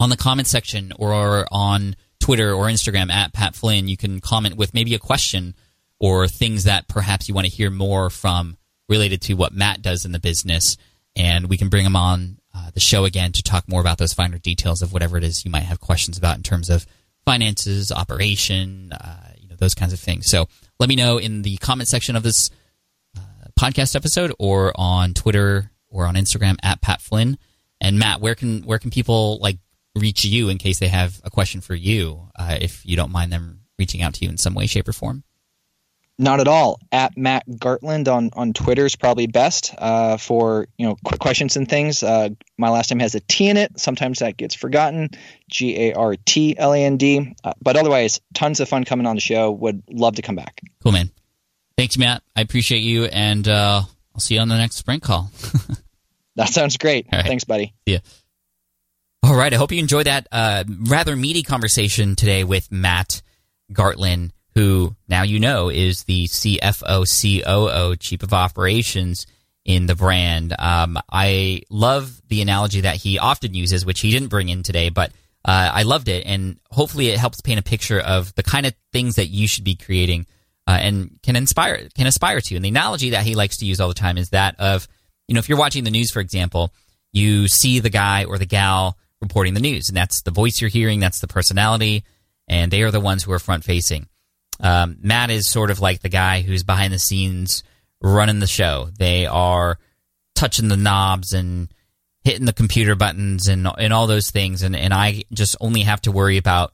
[0.00, 4.56] on the comment section or on Twitter or Instagram at Pat Flynn, you can comment
[4.56, 5.54] with maybe a question
[6.00, 8.56] or things that perhaps you want to hear more from
[8.88, 10.76] related to what Matt does in the business,
[11.16, 14.12] and we can bring him on uh, the show again to talk more about those
[14.12, 16.86] finer details of whatever it is you might have questions about in terms of
[17.24, 20.26] finances, operation, uh, you know, those kinds of things.
[20.28, 20.46] So
[20.78, 22.50] let me know in the comment section of this
[23.16, 23.20] uh,
[23.58, 27.38] podcast episode or on Twitter or on Instagram at Pat Flynn.
[27.80, 29.58] And Matt, where can where can people like
[29.96, 33.32] reach you in case they have a question for you, uh, if you don't mind
[33.32, 35.24] them reaching out to you in some way, shape, or form?
[36.16, 36.78] Not at all.
[36.92, 41.56] At Matt Gartland on on Twitter is probably best uh, for you know quick questions
[41.56, 42.04] and things.
[42.04, 43.80] Uh, my last name has a T in it.
[43.80, 45.10] Sometimes that gets forgotten.
[45.50, 47.34] G A R T L A N D.
[47.42, 49.50] Uh, but otherwise, tons of fun coming on the show.
[49.50, 50.60] Would love to come back.
[50.84, 51.10] Cool, man.
[51.76, 52.22] Thanks, Matt.
[52.36, 53.82] I appreciate you, and uh,
[54.14, 55.32] I'll see you on the next sprint call.
[56.36, 57.08] that sounds great.
[57.12, 57.26] Right.
[57.26, 57.74] Thanks, buddy.
[57.86, 57.98] Yeah.
[59.24, 59.52] All right.
[59.52, 63.22] I hope you enjoyed that uh, rather meaty conversation today with Matt
[63.72, 69.26] Gartland who now you know is the CFO, COO, Chief of Operations
[69.64, 70.54] in the brand.
[70.58, 74.90] Um, I love the analogy that he often uses, which he didn't bring in today,
[74.90, 75.10] but
[75.44, 78.74] uh, I loved it, and hopefully it helps paint a picture of the kind of
[78.92, 80.26] things that you should be creating
[80.66, 82.56] uh, and can inspire, can aspire to.
[82.56, 84.88] And the analogy that he likes to use all the time is that of,
[85.28, 86.72] you know, if you're watching the news, for example,
[87.12, 90.70] you see the guy or the gal reporting the news, and that's the voice you're
[90.70, 92.04] hearing, that's the personality,
[92.48, 94.06] and they are the ones who are front facing.
[94.60, 97.64] Um, Matt is sort of like the guy who's behind the scenes
[98.00, 98.88] running the show.
[98.98, 99.78] They are
[100.34, 101.68] touching the knobs and
[102.22, 106.00] hitting the computer buttons and and all those things, and and I just only have
[106.02, 106.72] to worry about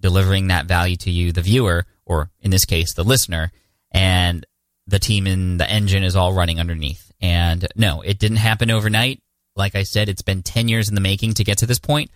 [0.00, 3.52] delivering that value to you, the viewer, or in this case, the listener,
[3.90, 4.44] and
[4.86, 7.12] the team in the engine is all running underneath.
[7.20, 9.22] And no, it didn't happen overnight.
[9.54, 12.10] Like I said, it's been ten years in the making to get to this point.